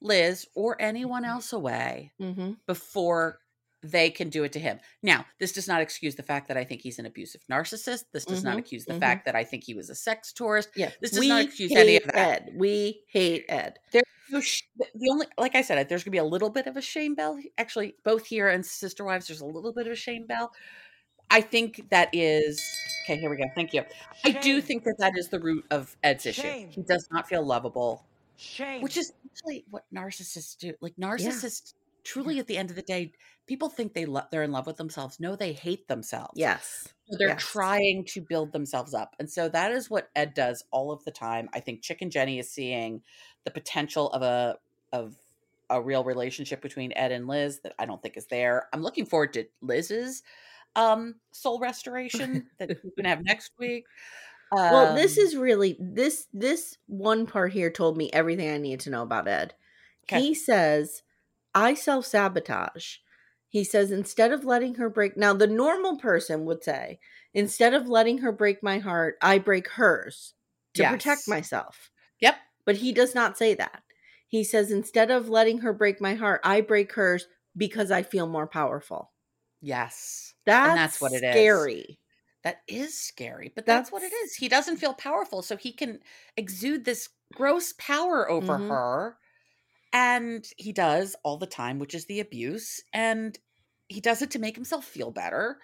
[0.00, 2.52] Liz or anyone else away Mm-hmm.
[2.66, 3.40] before
[3.82, 4.80] they can do it to him.
[5.04, 8.04] Now, this does not excuse the fact that I think he's an abusive narcissist.
[8.12, 9.00] This does not Mhm, accuse the mhm.
[9.00, 10.70] fact that I think he was a sex tourist.
[10.74, 10.90] Yeah.
[11.00, 12.16] This does we not excuse any of that.
[12.16, 12.50] Ed.
[12.56, 13.78] We hate Ed.
[14.40, 16.82] Sh- The only, like I said, there's going to be a little bit of a
[16.82, 17.38] shame bell.
[17.56, 20.52] Actually, both here and Sister Wives, there's a little bit of a shame bell.
[21.30, 22.60] I think that is
[23.04, 23.18] okay.
[23.18, 23.44] Here we go.
[23.54, 23.82] Thank you.
[24.24, 26.66] I do think that that is the root of Ed's issue.
[26.70, 28.04] He does not feel lovable,
[28.36, 28.82] Shame.
[28.82, 30.74] which is actually what narcissists do.
[30.80, 31.74] Like narcissists,
[32.04, 33.12] truly, at the end of the day,
[33.46, 35.20] people think they lo- they're in love with themselves.
[35.20, 36.32] No, they hate themselves.
[36.34, 36.88] Yes.
[37.10, 37.42] So they're Yes.
[37.42, 39.14] trying to build themselves up.
[39.18, 41.48] And so that is what Ed does all of the time.
[41.54, 43.02] I think Chicken Jenny is seeing
[43.44, 44.58] the potential of a
[44.92, 45.14] of
[45.70, 48.68] a real relationship between Ed and Liz that I don't think is there.
[48.72, 50.22] I'm looking forward to Liz's
[50.76, 53.86] um soul restoration that we're gonna have next week.
[54.68, 58.80] Well, this Um, is really this this one part here told me everything I needed
[58.80, 59.54] to know about Ed.
[60.06, 60.22] 'Kay.
[60.22, 61.02] He says,
[61.54, 62.98] "I self-sabotage."
[63.48, 67.00] He says instead of letting her break Now, the normal person would say,
[67.34, 70.34] instead of letting her break my heart, I break hers
[70.74, 71.90] to protect myself.
[72.20, 72.36] Yep.
[72.64, 73.82] But he does not say that.
[74.28, 78.26] He says instead of letting her break my heart, I break hers because I feel
[78.28, 79.12] more powerful.
[79.60, 80.34] Yes.
[80.48, 81.68] That's, and that's what it is.
[81.68, 81.98] scary.
[82.44, 84.34] That is scary, but that's, what it is.
[84.36, 86.00] He doesn't feel powerful, so he can
[86.36, 88.68] exude this gross power over Mhm.
[88.68, 89.18] her.
[89.92, 92.82] And he does all the time, which is the abuse.
[92.92, 93.38] And
[93.88, 95.60] he does it to make himself feel better.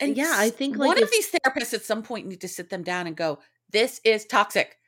[0.00, 2.70] And Yeah, I think, like, one of these therapists at some point need to sit
[2.70, 3.40] them down and go,
[3.70, 4.78] This is toxic.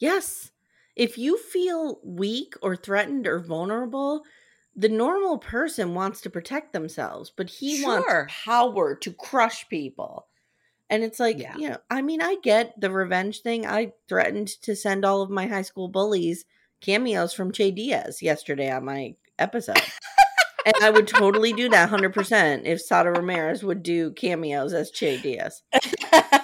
[0.00, 0.50] Yes.
[0.96, 4.24] If you feel weak or threatened or vulnerable,
[4.78, 7.88] the normal person wants to protect themselves, but he Sure.
[7.88, 10.28] wants power to crush people.
[10.88, 11.56] And it's like, Yeah.
[11.56, 13.66] you know, I mean, I get the revenge thing.
[13.66, 16.44] I threatened to send all of my high school bullies
[16.80, 19.82] cameos from Che Diaz yesterday on my episode.
[20.66, 25.20] And I would totally do that 100% if Sara Ramirez would do cameos as Che
[25.20, 25.62] Diaz.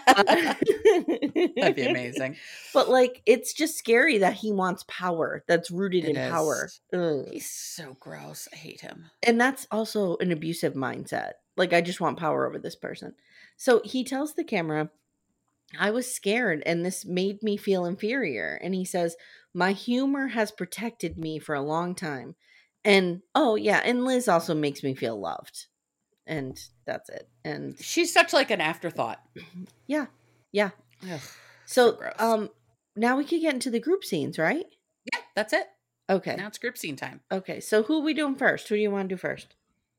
[0.06, 2.36] That'd be amazing.
[2.72, 6.68] But like, it's just scary that he wants power that's rooted It in power.
[6.92, 7.26] Ugh.
[7.32, 8.48] He's so gross.
[8.52, 9.06] I hate him.
[9.22, 11.32] And that's also an abusive mindset.
[11.56, 13.14] Like, I just want power over this person.
[13.56, 14.90] So he tells the camera,
[15.78, 18.58] I was scared and this made me feel inferior.
[18.62, 19.16] And he says,
[19.52, 22.36] My humor has protected me for a long time.
[22.85, 23.80] And oh, yeah.
[23.85, 25.66] And Liz also makes me feel loved.
[26.26, 27.28] And that's it.
[27.45, 29.20] And She's such like an afterthought.
[29.87, 30.07] yeah,
[30.53, 30.70] yeah.
[31.11, 31.20] Ugh.
[31.66, 32.14] So, gross.
[32.18, 32.51] um,
[32.97, 34.66] now we can get into the group scenes, right?
[35.12, 35.66] Yeah, that's it.
[36.09, 36.37] Okay.
[36.37, 37.20] Now it's group scene time.
[37.32, 38.68] Okay, so who are we doing first?
[38.68, 39.55] Who do you want to do first?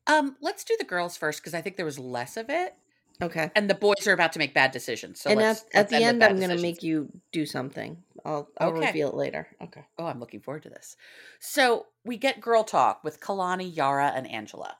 [0.06, 2.74] Um, let's do the girls first because I think there was less of it,
[3.22, 3.50] Okay.
[3.54, 5.20] and the boys are about to make bad decisions.
[5.20, 8.02] So and let's, at, at the end, I'm going to make you do something.
[8.24, 8.86] I'll I'll Okay.
[8.88, 9.46] reveal it later.
[9.62, 9.84] Okay.
[9.98, 10.96] Oh, I'm looking forward to this.
[11.40, 14.76] So we get girl talk with Kalani, Yara, and Angela.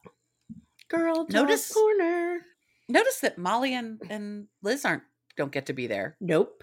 [0.88, 2.40] Girl, talk Notice- corner.
[2.88, 5.02] Notice that Molly and, and Liz aren't
[5.36, 6.16] don't get to be there.
[6.20, 6.62] Nope.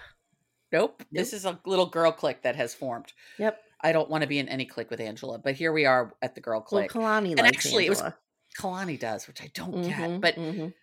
[0.72, 1.04] Nope.
[1.12, 3.14] This is a little girl clique that has formed.
[3.38, 3.62] Yep.
[3.82, 6.34] I don't want to be in any clique with Angela, but here we are at
[6.36, 6.92] the girl Well, clique.
[6.92, 8.18] Kalani And actually, it was Angela.
[8.58, 10.22] Kalani does, which I don't Mhm, get.
[10.22, 10.74] But mhm.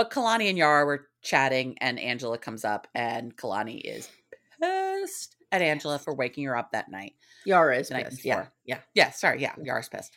[0.00, 4.08] But Kalani and Yara were chatting, and Angela comes up, and Kalani is
[4.58, 7.16] pissed at Angela for waking her up that night.
[7.44, 8.24] Yara is night pissed.
[8.24, 8.36] Yeah.
[8.36, 8.52] before.
[8.64, 8.78] Yeah.
[8.94, 10.14] Yeah, sorry, yeah, Yara's pissed.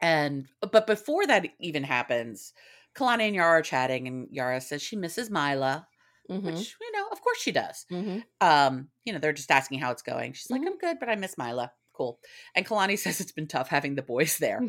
[0.00, 2.54] And but before that even happens,
[2.96, 5.86] Kalani and Yara are chatting, and Yara says she misses Mylah,
[6.28, 7.86] Mhm, which you know, of course she does.
[7.88, 8.24] mhm.
[8.40, 10.32] Um, you know, they're just asking how it's going.
[10.32, 10.66] She's like, Mhm.
[10.66, 11.70] I'm good, but I miss Mylah.
[11.92, 12.18] Cool.
[12.54, 14.60] And Kalani says it's been tough having the boys there.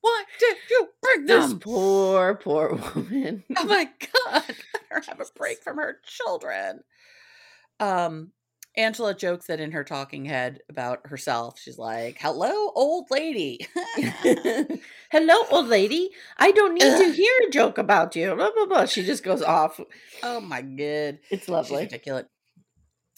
[0.00, 1.58] Why did you bring This them?
[1.60, 3.44] poor, poor woman.
[3.56, 6.80] Oh my god, let her have a break from her children.
[7.78, 8.32] Um,
[8.76, 13.66] Angela jokes that in her talking head about herself, she's like, "Hello, old lady."
[15.10, 16.10] Hello, old lady.
[16.38, 18.34] I don't need to hear a joke about you.
[18.34, 18.84] Blah blah blah.
[18.86, 19.80] She just goes off.
[20.22, 21.82] oh my god, It's she's lovely.
[21.82, 22.26] ridiculous.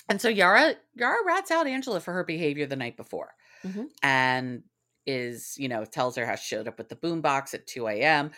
[0.08, 3.34] And so Yara, Yara rats out Angela for her behavior the night before,
[3.64, 3.86] Mhm.
[4.02, 4.62] and
[5.06, 8.30] is you know tells her how she showed up with the boombox at two a.m.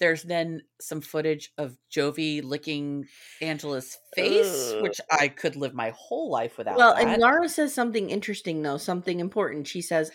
[0.00, 3.06] There's then some footage of Jovi licking
[3.40, 4.82] Angela's face, Ugh.
[4.82, 6.76] which I could live my whole life without.
[6.76, 7.04] Well, that.
[7.04, 9.66] and Laura says something interesting though, something important.
[9.66, 10.12] She says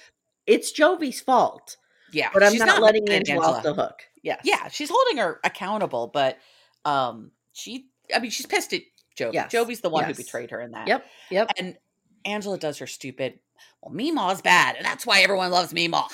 [0.48, 1.78] it's Jovi's fault,
[2.14, 4.04] yeah, but I'm she's not, letting Angela, off the hook.
[4.22, 4.38] Yeah.
[4.44, 6.38] Yeah, she's holding her accountable, but
[6.86, 8.82] um, she, I mean, she's pissed at
[9.18, 9.34] Jovi.
[9.34, 10.18] Yes, Jovi's the one yes.
[10.18, 10.88] who betrayed her in that.
[10.88, 11.06] Yep.
[11.32, 11.52] Yep.
[11.58, 11.78] And
[12.26, 13.40] Angela does her stupid.
[13.82, 16.08] Well, Meemaw's bad, and that's why everyone loves Meemaw.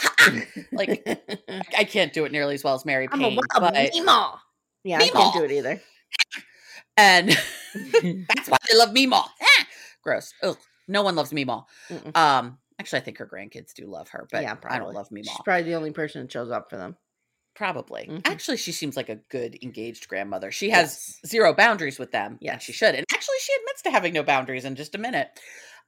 [0.71, 1.03] like
[1.77, 4.37] I can't do it nearly as well as Mary I'm a Payne, wild but Meemaw.
[4.83, 5.81] Yeah, I can't do it either.
[6.97, 7.29] and
[8.29, 9.23] that's why they love Meemaw.
[9.41, 9.67] Ah,
[10.03, 10.33] Gross.
[10.43, 10.57] Ugh.
[10.87, 11.65] No one loves Meemaw.
[11.89, 12.17] Mm-mm.
[12.17, 15.25] Um, actually, I think her grandkids do love her, but yeah, I don't love Meemaw.
[15.25, 16.97] She's probably the only person that shows up for them.
[17.55, 18.07] Probably.
[18.07, 18.21] Mhm.
[18.25, 20.51] Actually, she seems like a good engaged grandmother.
[20.51, 21.29] She has Yes.
[21.31, 22.37] zero boundaries with them.
[22.41, 22.95] Yeah, she should.
[22.95, 25.37] And actually, she admits to having no boundaries in just a minute.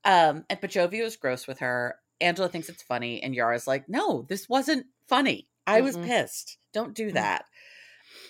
[0.04, 1.98] Um, and but Jovi was gross with her.
[2.20, 5.48] Angela thinks it's funny, and Yara's like, "No, this wasn't funny.
[5.66, 6.06] I was Mm-mm.
[6.06, 6.58] pissed.
[6.74, 7.14] Don't do Mm.
[7.14, 7.46] that."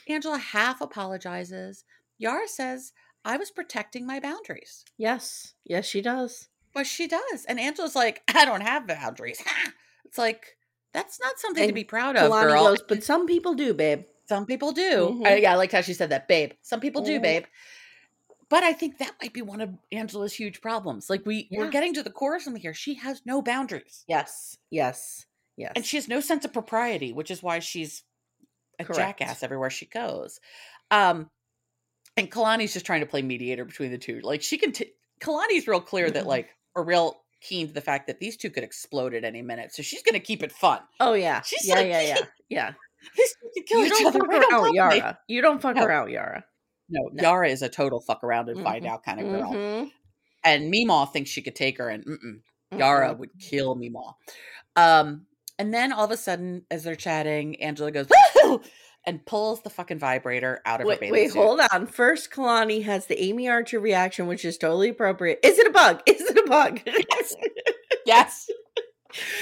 [0.07, 1.83] Angela half apologizes.
[2.17, 2.93] Yara says,
[3.25, 5.53] "I was protecting my boundaries." Yes.
[5.63, 6.49] Yes, she does.
[6.73, 9.41] But she does, and Angela's like, "I don't have boundaries."
[10.05, 10.57] it's like
[10.93, 12.63] that's not something to be proud of, Kalani girl.
[12.65, 14.03] goes, but some people do, babe.
[14.27, 15.19] Some people do.
[15.21, 15.27] Mhm.
[15.27, 16.51] I, yeah, I liked how she said that, babe.
[16.61, 17.23] Some people do, Mhm.
[17.23, 17.45] babe.
[18.49, 21.09] But I think that might be one of Angela's huge problems.
[21.09, 22.73] Like we we're getting to the core of something here.
[22.73, 24.57] She has no boundaries, Yes.
[24.69, 25.25] Yes.
[25.57, 25.71] Yes.
[25.75, 28.03] and she has no sense of propriety, which is why she's
[28.79, 29.19] a Correct.
[29.19, 30.39] jackass everywhere she goes.
[30.89, 31.29] Um,
[32.17, 34.19] and Kalani's just trying to play mediator between the two.
[34.21, 34.71] Like she can.
[34.73, 36.27] T- Kalani's real clear that Mhm.
[36.27, 39.73] like or real keen to the fact that these two could explode at any minute.
[39.73, 40.79] So she's going to keep it fun.
[40.99, 41.41] Oh yeah.
[41.41, 42.17] She's yeah, like- yeah, yeah.
[42.49, 42.71] Yeah.
[43.17, 44.19] These two can kill You each don't other.
[44.19, 44.75] fuck her don't out, love me.
[44.75, 45.19] Yara.
[45.27, 45.83] You don't fuck No.
[45.83, 46.43] her out, Yara.
[46.89, 47.23] No, No.
[47.23, 48.89] Yara is a total fuck around and find Mhm.
[48.89, 49.51] out kind of girl.
[49.53, 49.91] Mhm.
[50.43, 52.41] and Meemaw thinks she could take her, and mm-mm,
[52.77, 53.17] Yara Mhm.
[53.19, 54.13] would kill Meemaw.
[54.75, 55.27] Um,
[55.59, 58.07] and then all of a sudden, as they're chatting, Angela goes
[58.43, 58.61] Woo!
[59.05, 61.39] And pulls the fucking vibrator out of her Wait, bathing wait, suit.
[61.39, 61.87] hold on.
[61.87, 65.39] First, Kalani has the Amye Archer reaction, which is totally appropriate.
[65.43, 66.01] Is it a bug?
[66.07, 66.81] Is it a bug?
[66.85, 67.35] Yes.
[68.05, 68.49] Yes,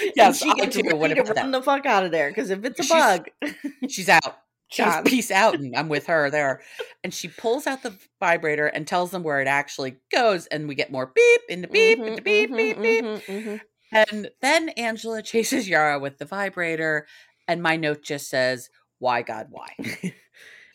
[0.02, 1.52] And yes, she I gets What to run that?
[1.52, 3.30] the fuck out of there because if it's a She's- bug,
[3.90, 4.40] She's out.
[4.70, 5.04] She's Gone.
[5.04, 6.62] peace out, and I'm with her there.
[7.04, 10.76] And she pulls out the vibrator and tells them where it actually goes, and we
[10.76, 13.04] get more beep into beep into beep mhm, beep beep.
[13.06, 13.62] mhm, mhm.
[13.92, 17.08] And then Angela chases Yara with the vibrator,
[17.48, 18.70] and my note just says,
[19.00, 19.70] "Why God, why?"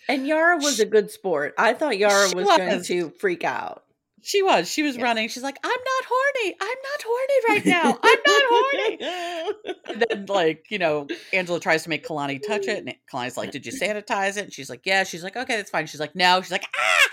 [0.07, 1.55] And Yara was a good sport.
[1.57, 3.85] I thought Yara She was, going to freak out.
[4.21, 4.71] She was.
[4.71, 5.03] She was Yeah.
[5.05, 5.29] running.
[5.31, 6.57] She's like, I'm not horny.
[6.61, 7.99] I'm not horny right now.
[8.03, 9.75] I'm not horny.
[9.87, 12.79] And then, like, you know, Angela tries to make Kalani touch it.
[12.85, 14.45] And Kalani's like, Did you sanitize it?
[14.45, 15.05] And she's like, Yeah.
[15.05, 15.87] She's like, Okay, that's fine.
[15.87, 16.43] She's like, No.
[16.43, 17.07] She's like, Ah,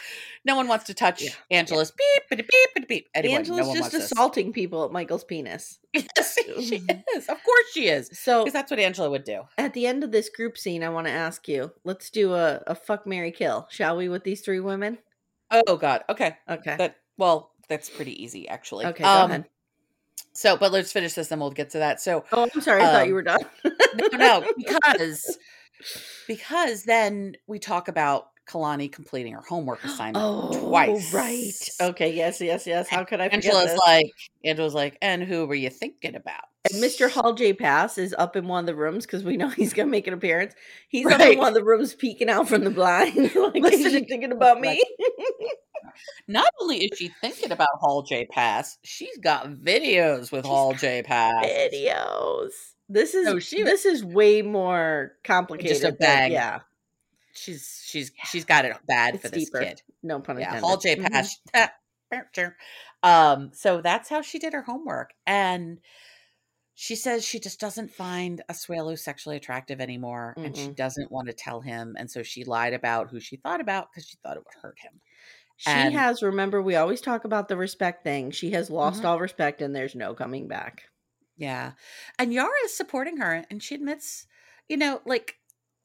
[0.46, 1.30] no one wants to touch Yeah.
[1.52, 3.10] Angela's beep, beep, beep, beep, beep.
[3.14, 4.12] Anyway, Angela's no just wants this.
[4.12, 5.80] assaulting people at Michael's penis.
[5.94, 6.76] Yes, she
[7.16, 7.28] is.
[7.30, 8.10] Of course she is.
[8.14, 9.42] So Because that's what Angela would do.
[9.58, 12.62] at the end of this group scene, I want to ask you, let's do a,
[12.68, 14.98] a fuck Mary kill, shall we, with these three women?
[15.52, 16.04] Oh, God.
[16.10, 16.38] Okay.
[16.50, 16.76] Okay.
[16.78, 18.86] That, well, that's pretty easy, actually.
[18.86, 19.46] okay, go Um, ahead.
[20.34, 22.00] So, but let's finish this and we'll get to that.
[22.02, 22.82] So, Oh, I'm sorry.
[22.82, 23.39] I thought you um, were done.
[24.14, 25.38] no, no, because
[26.28, 31.14] because then we talk about Kalani completing her homework assignment Oh, twice.
[31.14, 31.70] right.
[31.91, 32.14] Okay.
[32.14, 32.41] Yes.
[32.41, 32.68] Yes.
[32.68, 32.89] Yes.
[32.89, 34.12] How could I forget Angela's like,
[34.43, 36.41] Angela's like, and who were you thinking about?
[36.72, 37.10] And Mr.
[37.10, 37.54] Hall J.
[37.54, 40.14] Pass is up in one of the rooms because we know he's gonna make an
[40.14, 40.54] appearance.
[40.89, 43.16] He's up in one of the rooms peeking out from the blind.
[43.36, 44.82] like, is Listen, she thinking about me?
[46.28, 50.74] Not only is she thinking about Hall J Pass, she's got videos with She's Hall
[50.74, 51.45] J Pass.
[51.45, 52.49] Videos.
[52.88, 55.82] This is No, she this is way more complicated.
[55.82, 56.32] than- bang.
[56.32, 56.60] yeah.
[57.34, 59.60] She's she's she's got it bad It's for this deeper.
[59.64, 59.82] kid.
[60.04, 60.66] No pun Yeah, intended.
[60.66, 60.96] Hall J.
[60.98, 61.38] Pass.
[63.04, 65.12] Um, so that's how she did her homework.
[65.26, 65.80] And
[66.76, 71.34] she says she just doesn't find Asuelu sexually attractive anymore and she doesn't want to
[71.34, 71.96] tell him.
[71.98, 74.78] And so she lied about who she thought about because she thought it would hurt
[74.80, 75.00] him.
[75.58, 78.32] She And- has, remember, we always talk about the respect thing.
[78.32, 79.06] She has lost Mhm.
[79.06, 80.84] all respect and there's no coming back.
[81.38, 81.74] Yeah.
[82.20, 84.26] And Yara is supporting her and she admits,
[84.68, 85.38] you know, like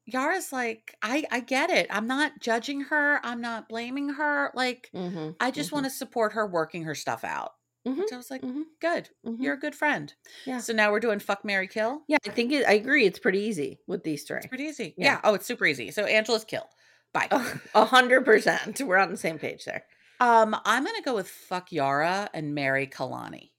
[0.06, 1.86] Yara's like, I I get it.
[1.90, 3.20] I'm not judging her.
[3.24, 4.50] I'm not blaming her.
[4.54, 5.30] Like Mm-hmm.
[5.40, 7.52] I just want to support her working her stuff out.
[7.86, 9.08] Mhm, Which I was like, mhm, good.
[9.24, 9.36] mhm.
[9.40, 10.12] You're a good friend.
[10.44, 10.58] Yeah.
[10.58, 12.02] So now we're doing fuck Mary Kill.
[12.08, 13.04] Yeah, I think it, I agree.
[13.06, 14.38] It's pretty easy with these three.
[14.38, 14.94] It's pretty easy.
[14.98, 15.04] Yeah.
[15.14, 15.20] Yeah.
[15.24, 15.90] Oh, it's super easy.
[15.92, 16.66] So Angela's kill.
[17.12, 17.28] Bye.
[17.74, 18.80] A hundred percent.
[18.84, 19.84] We're on the same page there.
[20.20, 23.50] Um, I'm gonna go with fuck Yara and marry Kalani.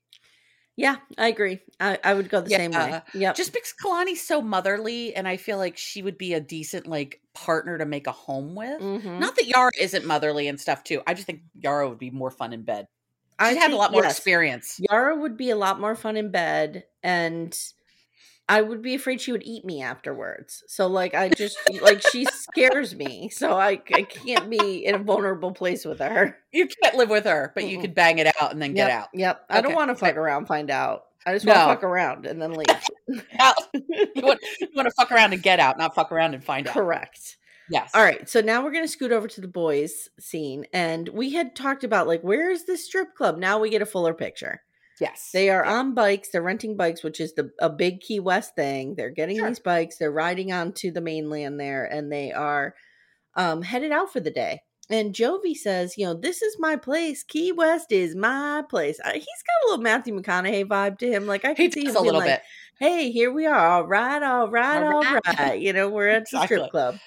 [0.78, 1.60] Yeah, I agree.
[1.80, 3.02] I, I would go the same way.
[3.14, 6.88] Yeah, Just because Kalani's so motherly, and I feel like she would be a decent
[6.88, 8.80] like partner to make a home with.
[8.80, 9.20] Mhm.
[9.20, 11.02] Not that Yara isn't motherly and stuff too.
[11.08, 12.88] I just think Yara would be more fun in bed.
[13.40, 14.80] I She'd have a lot more yes, experience.
[14.80, 17.58] Yara would be a lot more fun in bed, and
[18.50, 20.64] I would be afraid she would eat me afterwards.
[20.68, 25.00] So, like, I just like she scares me, so I I can't be in a
[25.00, 26.38] vulnerable place with her.
[26.54, 27.82] You can't live with her, but you Mm-mm.
[27.82, 29.08] could bang it out and then get Yep, out.
[29.14, 29.46] Yep.
[29.50, 31.04] I don't want to fuck around, find out.
[31.26, 31.68] I just want to No.
[31.68, 32.68] fuck around and then leave.
[33.40, 33.56] Out.
[33.74, 36.68] you, want, you want to fuck around and get out, not fuck around and find
[36.68, 36.74] out.
[36.74, 37.36] Correct.
[37.70, 37.92] Yes.
[37.94, 41.54] All right, so now we're gonna scoot over to the boys scene, and we had
[41.54, 43.38] talked about like where is this strip club?
[43.38, 44.62] Now we get a fuller picture.
[45.00, 45.30] Yes.
[45.34, 45.74] They are Yeah.
[45.80, 46.30] on bikes.
[46.30, 48.96] They're renting bikes, which is the a big Key West thing.
[48.96, 49.48] They're getting Sure.
[49.48, 49.98] these bikes.
[49.98, 52.76] They're riding onto the mainland there, and they are
[53.36, 54.62] um, headed out for the day.
[54.90, 57.22] And Jovi says, "You know, this is my place.
[57.24, 61.28] Key West is my place." Uh, he's got a little Matthew McConaughey vibe to him.
[61.28, 62.42] Like I can see him a little like, bit.
[62.80, 63.56] "Hey, here we are.
[63.68, 66.98] All right, all right, All all right." right." You know, we're at the strip club.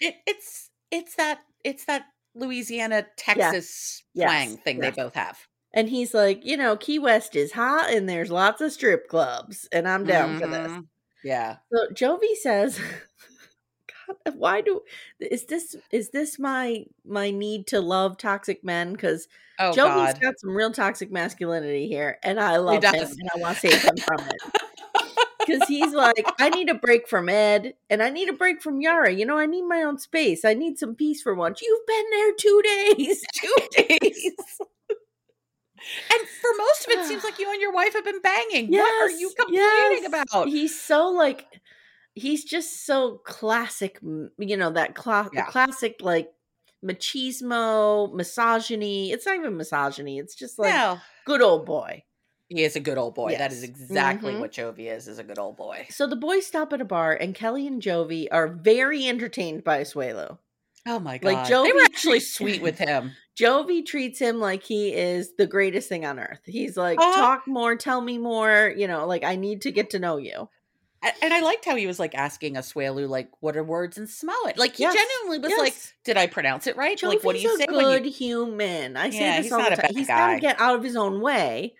[0.00, 4.26] It, it's it's that it's that Louisiana Texas Yes.
[4.28, 4.94] twang thing Yes.
[4.96, 5.38] they both have.
[5.72, 9.68] And he's like, you know, Key West is hot and there's lots of strip clubs,
[9.70, 10.72] and I'm down for this.
[10.72, 10.86] Mhm.
[11.22, 11.56] Yeah.
[11.72, 12.80] So Jovi says,
[14.24, 14.80] God, why do
[15.20, 18.92] is this is this my my need to love toxic men?
[18.92, 19.28] Because
[19.60, 20.20] Oh Jovi's God.
[20.20, 23.82] got some real toxic masculinity here, and I love him and I want to save
[23.82, 24.40] him from it.
[25.46, 28.80] Because he's like, I need a break from Ed, and I need a break from
[28.80, 29.10] Yara.
[29.12, 30.44] You know, I need my own space.
[30.44, 31.62] I need some peace for once.
[31.62, 34.36] You've been there two days, two days.
[36.12, 38.70] And for most of it, seems like you and your wife have been banging.
[38.70, 40.06] what are you complaining yes.
[40.28, 40.48] about?
[40.48, 41.46] He's so like,
[42.14, 43.98] he's just so classic.
[44.02, 45.46] You know that cla- Yeah.
[45.46, 46.30] classic like
[46.84, 49.12] machismo, misogyny.
[49.12, 50.18] It's not even misogyny.
[50.18, 52.04] It's just like no, good old boy.
[52.48, 53.36] he is a good old boy.
[53.36, 53.68] That is Yes.
[53.70, 54.40] exactly Mhm.
[54.40, 55.06] what Jovi is.
[55.08, 55.86] Is a good old boy.
[55.90, 59.82] So the boys stop at a bar, and Kelly and Jovi are very entertained by
[59.82, 60.38] Suelo.
[60.86, 61.24] Oh my god!
[61.24, 63.16] Like, god, they were actually sweet with him.
[63.38, 66.40] Jovi treats him like he is the greatest thing on earth.
[66.44, 67.10] He's like, Uh-huh.
[67.14, 68.72] talk more, tell me more.
[68.76, 70.48] You know, like I need to get to know you.
[71.22, 74.46] And I liked how he was like asking Asuelu, like, what are words and smell
[74.46, 74.58] it?
[74.58, 75.74] Like he Yes, genuinely was like,
[76.04, 76.98] did I pronounce it right?
[77.02, 78.96] like, what do Jovi's you a say good you human.
[78.96, 79.82] I say Yeah, this he's all not the a time.
[79.82, 81.76] bad He's got to get out of his own way,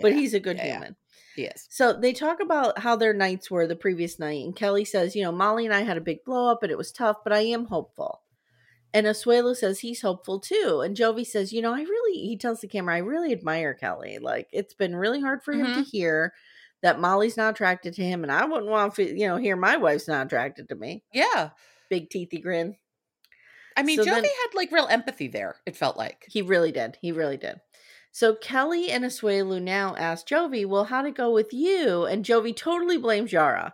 [0.00, 0.96] but Yeah, he's a good yeah, human.
[1.34, 1.68] he is.
[1.68, 5.22] So they talk about how their nights were the previous night, and Kelly says, you
[5.24, 7.40] know, Molly and I had a big blow up, and it was tough, but I
[7.40, 8.22] am hopeful.
[8.92, 12.60] And Asuelu says he's hopeful too, and Jovi says, you know, I really, he tells
[12.60, 14.18] the camera, I really admire Kelly.
[14.20, 15.82] Like it's been really hard for him to Mm-hmm.
[15.82, 16.32] hear
[16.82, 19.76] that Molly's not attracted to him, and I wouldn't want to, you know, hear my
[19.76, 21.04] wife's not attracted to me.
[21.12, 21.50] Yeah.
[21.88, 22.76] Big teethy grin.
[23.76, 26.24] I mean, So Jovi then- had like real empathy there, it felt like.
[26.28, 26.98] He really did.
[27.00, 27.60] He really did.
[28.12, 32.06] So Kelly and Asuelu now ask Jovi, well, how'd it go with you?
[32.06, 33.72] And Jovi totally blames Yara.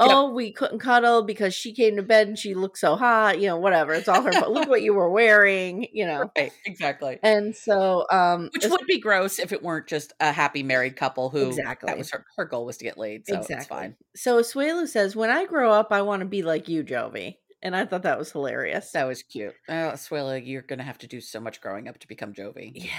[0.00, 3.46] Oh, we couldn't cuddle because she came to bed and she looked so hot, you
[3.46, 3.92] know, whatever.
[3.92, 4.50] It's all her fault.
[4.50, 6.30] Look what you were wearing, you know.
[6.36, 7.18] Right, exactly.
[7.22, 11.30] And so um Which would be gross if it weren't just a happy married couple
[11.30, 11.86] who Exactly.
[11.86, 13.26] that was her, her goal was to get laid.
[13.26, 13.96] So it's fine.
[14.16, 17.36] So Asuelu says, When I grow up, I want to be like you, Jovi.
[17.62, 18.92] And I thought that was hilarious.
[18.92, 19.54] That was cute.
[19.68, 19.94] Oh,
[20.34, 22.72] you're gonna have to do so much growing up to become Jovi.
[22.74, 22.90] Yeah.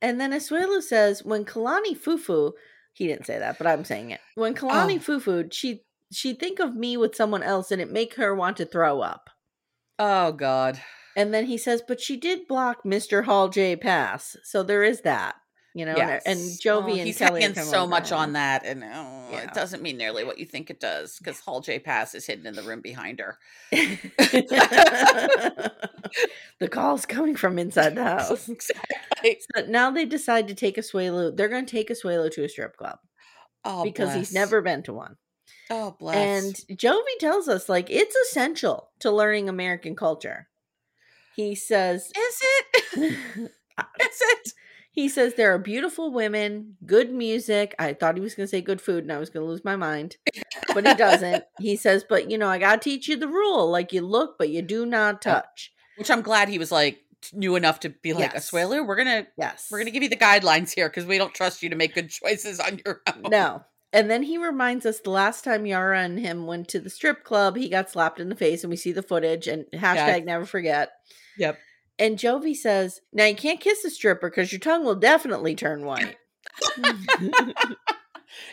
[0.00, 2.52] And then Asuelu says, when Kalani Fufu,
[2.92, 4.20] he didn't say that, but I'm saying it.
[4.34, 5.18] When Kalani Oh.
[5.18, 8.66] Fufu, she she think of me with someone else and it make her want to
[8.66, 9.30] throw up.
[9.98, 10.80] Oh God.
[11.16, 13.24] And then he says, but she did block Mr.
[13.24, 14.36] Hall J Pass.
[14.44, 15.36] So there is that.
[15.74, 16.62] You know, and- and Yes.
[16.62, 19.44] Jovi Oh, and he's Kelly hanging so much on that, and oh, Yeah.
[19.44, 22.46] it doesn't mean nearly what you think it does because Hall J Pass is hidden
[22.46, 23.38] in the room behind her.
[23.70, 23.98] the
[26.70, 28.46] call's coming from inside the house.
[28.48, 29.38] exactly.
[29.54, 31.34] But now they decide to take Asuelu.
[31.36, 32.98] They're going to take Asuelu to a strip club
[33.64, 35.16] Oh, because he's never been to one.
[35.70, 36.16] Oh, bless.
[36.16, 40.48] And Jovi tells us like it's essential to learning American culture.
[41.34, 42.84] He says is it?
[42.96, 44.52] is it?
[44.92, 47.74] he says there are beautiful women, good music.
[47.78, 49.64] I thought he was going to say good food and I was going to lose
[49.64, 50.18] my mind.
[50.74, 51.44] But he doesn't.
[51.58, 53.70] he says, "But you know, I got to teach you the rule.
[53.70, 56.98] Like you look, but you do not touch." Which I'm glad he was like
[57.32, 58.50] knew enough to be like, Yes.
[58.50, 59.68] Asuelu, we're gonna Yes.
[59.70, 62.10] we're gonna give you the guidelines here because we don't trust you to make good
[62.10, 63.22] choices on your own.
[63.30, 63.64] No.
[63.92, 67.24] And then he reminds us the last time Yara and him went to the strip
[67.24, 69.46] club, he got slapped in the face, and we see the footage.
[69.46, 70.92] And hashtag never forget.
[71.36, 71.58] Yep.
[71.98, 75.84] And Jovi says, "Now you can't kiss a stripper because your tongue will definitely turn
[75.84, 76.16] white."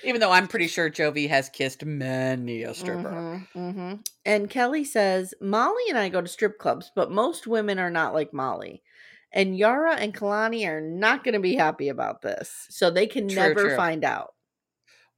[0.04, 3.10] Even though I'm pretty sure Jovi has kissed many a stripper.
[3.10, 4.08] Mhm, mhm.
[4.26, 8.14] And Kelly says, Molly and I go to strip clubs, but most women are not
[8.14, 8.84] like Molly.
[9.32, 12.66] And Yara and Kalani are not going to be happy about this.
[12.70, 13.76] So they can True, never true.
[13.78, 14.34] find out.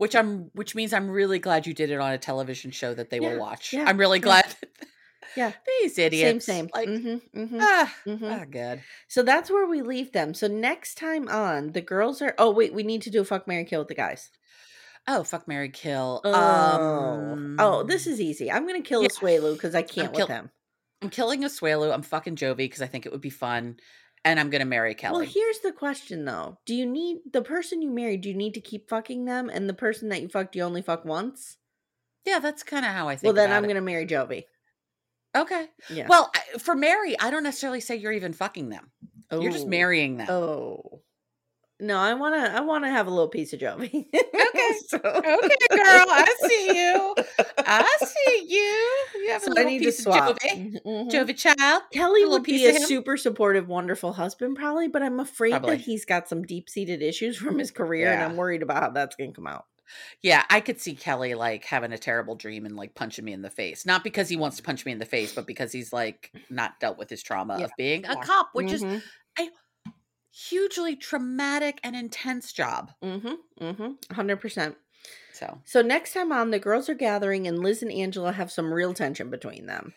[0.01, 3.11] Which I'm which means I'm really glad you did it on a television show that
[3.11, 3.71] they Yeah, will watch.
[3.71, 4.23] yeah, I'm really yeah.
[4.23, 4.55] glad.
[5.37, 5.51] Yeah.
[5.81, 6.45] These idiots.
[6.45, 6.69] Same, same.
[6.73, 8.41] Like Mhm, mhm, ah, mhm.
[8.41, 8.81] ah, good.
[9.07, 10.33] So that's where we leave them.
[10.33, 12.33] So next time on, the girls are.
[12.37, 14.29] Oh, wait, we need to do a fuck, Mary kill with the guys.
[15.07, 16.19] Oh, fuck Mary Kill.
[16.25, 18.51] Oh, Um oh, this is easy.
[18.51, 19.07] I'm going to kill yeah.
[19.09, 20.49] Asuelu because I can't kill- with him.
[21.01, 21.93] I'm killing Asuelu.
[21.93, 23.77] I'm fucking Jovi because I think it would be fun.
[24.23, 25.17] And I'm gonna marry Kelly.
[25.25, 28.21] Well, here's the question though: Do you need the person you married?
[28.21, 30.81] Do you need to keep fucking them, and the person that you fucked, you only
[30.81, 31.57] fuck once?
[32.23, 33.33] yeah, that's kind of how I think.
[33.33, 34.43] Well, then I'm gonna marry Jovi.
[35.35, 35.67] Okay.
[35.89, 36.07] Yeah.
[36.07, 38.91] Well, for Mary, I don't necessarily say you're even fucking them.
[39.31, 39.69] You're just Oh.
[39.69, 40.29] marrying them.
[40.29, 41.01] Oh.
[41.81, 44.05] No, I wanna I wanna have a little piece of Jovi.
[44.13, 44.71] Okay.
[44.87, 47.15] so, Okay, girl, I see you.
[47.57, 49.21] I see you.
[49.23, 50.37] You have a so I little need to piece of swap.
[50.39, 50.81] Jovi.
[50.85, 51.09] Mhm.
[51.11, 51.83] Jovi child.
[51.91, 55.77] Kelly a would be of a super supportive, wonderful husband, probably, but I'm afraid Probably.
[55.77, 58.89] that he's got some deep seated issues from his career, and I'm worried about how
[58.91, 59.65] that's gonna come out.
[60.21, 63.41] Yeah, I could see Kelly like having a terrible dream and like punching me in
[63.41, 63.85] the face.
[63.85, 66.79] Not because he wants to punch me in the face, but because he's like not
[66.79, 67.65] dealt with his trauma Yeah.
[67.65, 69.01] of being a cop, which is Mhm.
[70.31, 72.91] Hugely traumatic and intense job.
[73.03, 73.63] Mm-hmm.
[73.63, 74.13] Mm-hmm.
[74.13, 74.77] Hundred percent.
[75.33, 78.73] So So next time on, the girls are gathering, and Liz and Angela have some
[78.73, 79.93] real tension between them.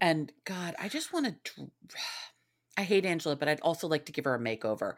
[0.00, 1.70] And God, I just want to.
[2.76, 4.94] I hate Angela, but I'd also like to give her a makeover.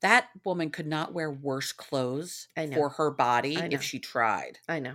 [0.00, 4.60] That woman could not wear worse clothes for her body if she tried.
[4.66, 4.94] I know.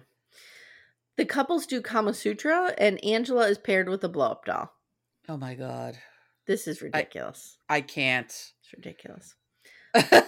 [1.16, 4.74] The couples do Kama Sutra, and Angela is paired with a blow up doll.
[5.30, 6.00] Oh my God.
[6.48, 7.58] This is ridiculous.
[7.70, 8.53] I can't.
[8.74, 9.36] It's ridiculous.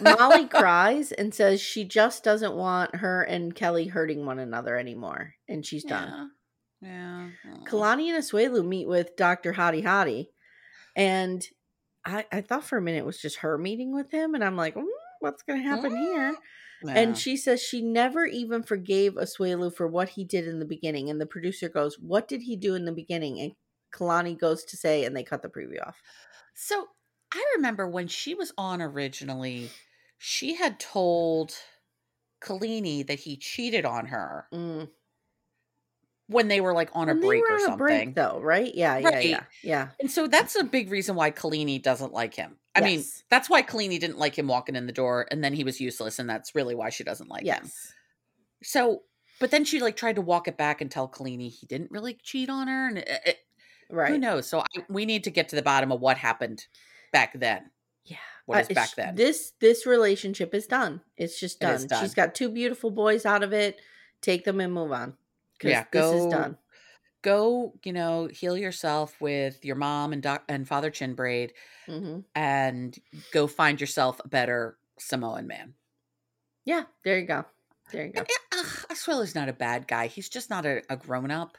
[0.01, 5.33] Molly cries and says she just doesn't want her and Kelly hurting one another anymore,
[5.49, 6.31] and she's done.
[6.81, 6.81] Yeah.
[6.81, 7.29] Yeah.
[7.67, 9.53] Kalani and Asuelu meet with Dr.
[9.53, 10.27] Hottie Hottie,
[10.95, 11.43] and
[12.05, 14.55] I, I thought for a minute it was just her meeting with him, and I'm
[14.55, 14.85] like, "Mm,
[15.19, 16.35] what's going to happen here?
[16.83, 16.93] Yeah.
[16.93, 21.09] And she says she never even forgave Asuelu for what he did in the beginning.
[21.09, 23.39] And the producer goes, What did he do in the beginning?
[23.39, 23.53] And
[23.93, 26.01] Kalani goes to say, and they cut the preview off.
[26.53, 26.87] So
[27.35, 29.69] I remember when she was on originally,
[30.17, 31.53] she had told
[32.41, 34.89] Kalini that he cheated on her Mm.
[36.27, 37.77] when they were like on a And they break or on a something.
[37.77, 38.73] break, though, right?
[38.73, 39.29] Yeah, yeah, Right.
[39.29, 39.89] yeah, yeah.
[39.99, 42.57] And so that's a big reason why Kalini doesn't like him.
[42.73, 45.63] I mean, that's why Kalini didn't like him walking in the door, and then he
[45.63, 47.47] was useless, and that's really why she doesn't like him.
[47.47, 47.93] yes.
[48.63, 49.03] So,
[49.39, 52.15] but then she like tried to walk it back and tell Kalini he didn't really
[52.21, 53.39] cheat on her, and it, it-
[54.07, 54.47] who knows?
[54.47, 56.65] So I, we need to get to the bottom of what happened
[57.15, 57.71] back then.
[58.03, 58.17] Yeah.
[58.45, 59.15] What is Uh, back then?
[59.15, 61.01] This this relationship is done.
[61.17, 62.01] It's just It done.
[62.01, 63.79] She's got two beautiful boys out of it.
[64.21, 65.17] Take them and move on.
[65.63, 66.57] Yeah, this is go- done.
[67.21, 71.51] Go, you know, heal yourself with your mom and doc and Father Chinbraid,
[71.87, 72.95] hmm and
[73.31, 75.73] go find yourself a better Samoan man.
[76.65, 77.45] Yeah, there you go.
[77.91, 78.23] There you go.
[78.29, 80.07] Yeah, ugh, Asuelu's not a bad guy.
[80.07, 81.57] He's just not a, a grown up,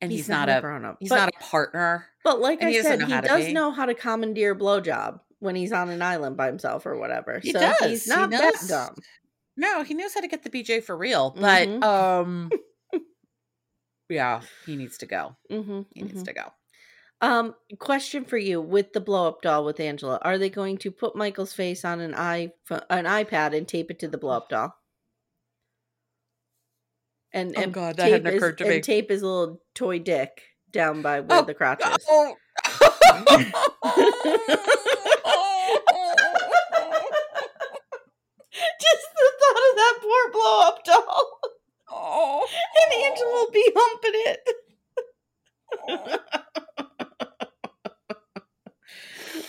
[0.00, 0.96] and he's, not, a a grown up.
[1.00, 2.06] he's but, not a partner.
[2.24, 3.52] But like I he said, he does be.
[3.52, 7.38] know how to commandeer a blowjob when he's on an island by himself or whatever.
[7.38, 7.76] He so does.
[7.80, 8.68] he's He not that knows.
[8.68, 8.94] dumb.
[9.56, 11.82] No, he knows how to get the BJ for real, but Mhm.
[11.82, 12.50] um,
[14.08, 15.36] yeah, he needs to go.
[15.50, 16.52] hmm He needs to go.
[17.22, 20.90] Um, question for you: With the blow up doll with Angela, are they going to
[20.90, 22.52] put Michael's face on an i
[22.88, 24.74] an iPad and tape it to the blow up doll?
[27.32, 28.80] And Oh and God, that tape hadn't his- occurred to and me.
[28.80, 32.04] tape his little toy dick down by where Oh, the crotch is.
[32.08, 32.36] Oh.
[38.52, 41.38] Just the thought of that poor blow up doll,
[41.90, 42.46] oh.
[42.82, 44.40] and Angela will be humping it.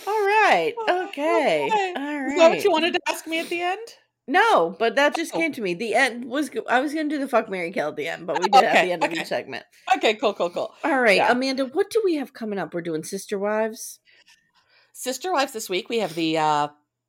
[0.06, 0.74] All right.
[0.78, 1.66] Oh, okay.
[1.66, 1.92] Okay.
[1.96, 3.88] All Is that what you wanted to ask me at the end?
[4.28, 5.38] No, but that just Oh.
[5.38, 5.74] came to me.
[5.74, 8.26] The end was I was going to do the fuck Mary kill at the end,
[8.26, 9.20] but we did it at the end of okay.
[9.22, 9.64] each segment.
[9.96, 10.72] Okay, cool, cool, cool.
[10.84, 11.32] All right, Yeah.
[11.32, 12.72] Amanda, what do we have coming up?
[12.72, 13.98] We're doing Sister Wives.
[14.92, 15.88] Sister Wives this week.
[15.88, 16.68] We have the uh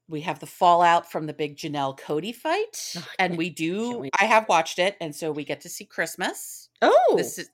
[0.10, 2.94] we have the fallout from the big Janelle Cody fight.
[2.98, 4.10] Oh, and we do.
[4.20, 6.70] I have watched it, and so we get to see Christmas.
[6.82, 7.50] Oh, This is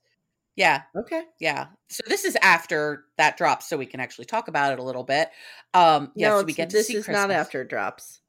[0.55, 1.23] yeah, okay.
[1.39, 1.67] yeah.
[1.89, 5.03] So this is after that drops, so we can actually talk about it a little
[5.03, 5.29] bit.
[5.73, 7.27] Um yeah, no, so we get to this see is Christmas.
[7.27, 8.21] not after it drops.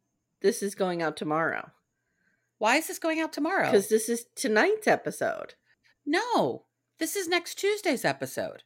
[0.43, 1.71] This is going out tomorrow
[2.59, 3.67] Why is this going out tomorrow?
[3.67, 5.55] because this is tonight's episode.
[6.07, 6.65] No,
[6.99, 8.63] this is next Tuesday's episode.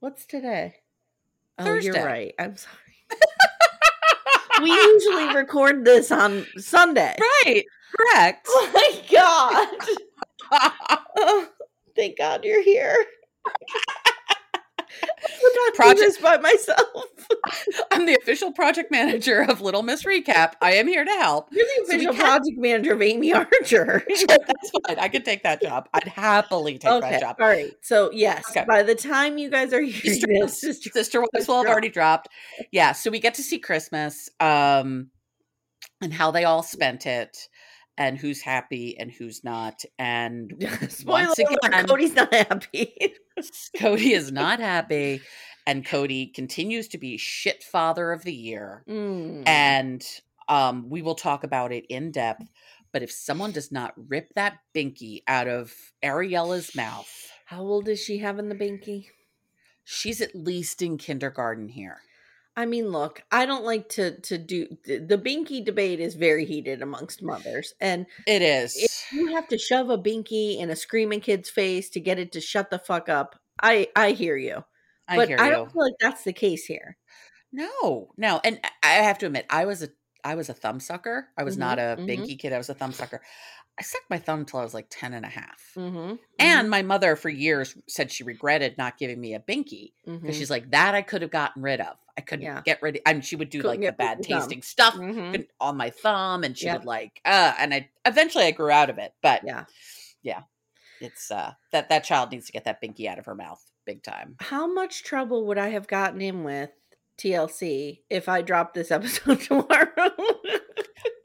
[0.00, 0.76] What's today?
[1.58, 2.34] Oh, you're right.
[2.38, 2.74] I'm sorry.
[4.62, 7.16] we usually record this on Sunday.
[7.44, 7.64] right.
[7.96, 8.46] Correct.
[8.48, 10.60] Oh my god.
[11.16, 11.48] Oh,
[11.96, 13.04] thank God you're here.
[15.54, 17.04] Not do Project- this by myself.
[17.90, 20.52] I'm the official project manager of Little Miss Recap.
[20.60, 21.48] I am here to help.
[21.52, 24.02] You're the So official can't- project manager of Amye Archer.
[24.28, 24.98] That's fine.
[24.98, 25.88] I could take that job.
[25.94, 27.10] I'd happily take okay.
[27.10, 27.36] that job.
[27.40, 27.72] All right.
[27.82, 28.64] So yes, Okay.
[28.68, 31.88] by the time you guys are here, Sister, this, Sister, Sister Wives will have already
[31.90, 32.28] dropped.
[32.72, 35.10] Yeah, so we get to see Christmas um,
[36.00, 37.36] and how they all spent it,
[37.96, 39.84] and who's happy and who's not.
[39.98, 40.52] And
[40.88, 43.14] spoiler once alert, again, Kody's not happy.
[43.76, 45.20] Kody is not happy,
[45.66, 48.84] and Kody continues to be shit father of the year.
[48.88, 49.42] Mm.
[49.46, 50.04] And
[50.48, 52.44] um, we will talk about it in depth.
[52.92, 55.72] But if someone does not rip that binky out of
[56.02, 57.10] Ariella's mouth,
[57.44, 59.06] How old is she having the binky?
[59.84, 61.98] she's at least in kindergarten here.
[62.56, 66.82] I mean, look, I don't like to to do the, binky debate is very heated
[66.82, 68.76] amongst mothers, and It is.
[68.76, 72.30] if you have to shove a binky in a screaming kid's face to get it
[72.32, 74.64] to shut the fuck up, I I hear you,
[75.08, 76.96] I but hear I don't feel like that's the case here.
[77.52, 79.88] No, no, and I- have to admit, I was a
[80.24, 81.28] I was a thumb sucker.
[81.36, 82.08] I was not a Mhm, mhm.
[82.08, 82.52] binky kid.
[82.52, 83.20] I was a thumb sucker.
[83.78, 85.72] I sucked my thumb until I was like 10 and a half.
[85.76, 86.14] Mm-hmm.
[86.38, 90.50] And my mother for years said she regretted not giving me a binky because she's
[90.50, 91.96] like, that I could have gotten rid of.
[92.16, 92.62] I couldn't Yeah.
[92.64, 94.38] get rid of I mean, she would do Couldn't like the bad the thumb.
[94.40, 95.46] tasting stuff Mhm.
[95.60, 96.74] on my thumb and she Yeah.
[96.76, 99.12] would like uh and I eventually I grew out of it.
[99.22, 99.64] But yeah.
[100.22, 100.42] Yeah.
[101.00, 104.02] It's uh that that child needs to get that binky out of her mouth big
[104.02, 104.36] time.
[104.40, 106.70] How much trouble would I have gotten in with
[107.18, 110.12] TLC if I dropped this episode tomorrow?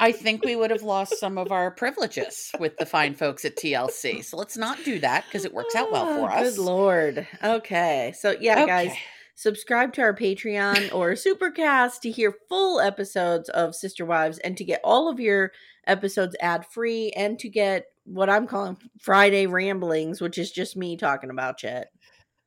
[0.02, 3.58] I think we would have lost some of our privileges with the fine folks at
[3.58, 4.24] TLC.
[4.24, 6.56] So let's not do that because it works out well for Oh, us.
[6.56, 7.28] Good lord.
[7.44, 8.14] Okay.
[8.18, 9.00] So yeah, guys, Okay.
[9.40, 14.66] Subscribe to our Patreon or Supercast to hear full episodes of Sister Wives and to
[14.66, 15.54] get all of your
[15.88, 20.98] episodes ad free and to get what I'm calling Friday ramblings, which is just me
[20.98, 21.88] talking about shit.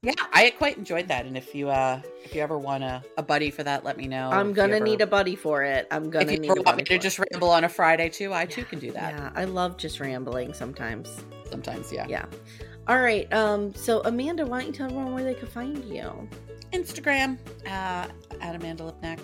[0.03, 1.24] Yeah, I quite enjoyed that.
[1.24, 4.07] And if you uh if you ever want a, a buddy for that, let me
[4.07, 4.28] know.
[4.30, 5.86] I'm gonna ever- need a buddy for it.
[5.90, 7.28] I'm gonna need a want me buddy to just it.
[7.32, 9.14] ramble on a Friday too, I too can do that.
[9.14, 11.24] Yeah, I love just rambling sometimes.
[11.49, 12.07] Sometimes, yeah.
[12.09, 12.24] Yeah.
[12.88, 13.30] All right.
[13.32, 13.74] Um.
[13.74, 16.28] So Amanda, why don't you tell everyone where they can find you?
[16.72, 18.06] Instagram, uh
[18.40, 19.18] at Amanda Lipnack.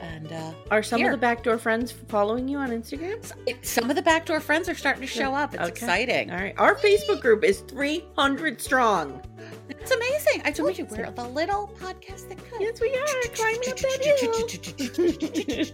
[0.00, 1.08] And uh Are some Here.
[1.12, 3.18] of the backdoor friends following you on Instagram?
[3.62, 5.54] some of the backdoor friends are starting to show up.
[5.54, 5.70] It's Okay.
[5.70, 6.30] exciting.
[6.30, 6.54] All right.
[6.56, 9.20] Our Facebook group is 300 strong.
[9.68, 10.42] It's amazing.
[10.44, 12.60] I told you we're the little podcast that could.
[12.60, 14.00] Yes, we are climbing up that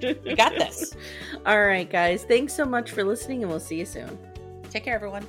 [0.07, 0.15] hill.
[0.25, 0.95] We got this.
[1.47, 2.25] All right, guys.
[2.25, 4.19] Thanks so much for listening, and we'll see you soon.
[4.71, 5.27] Take care, everyone.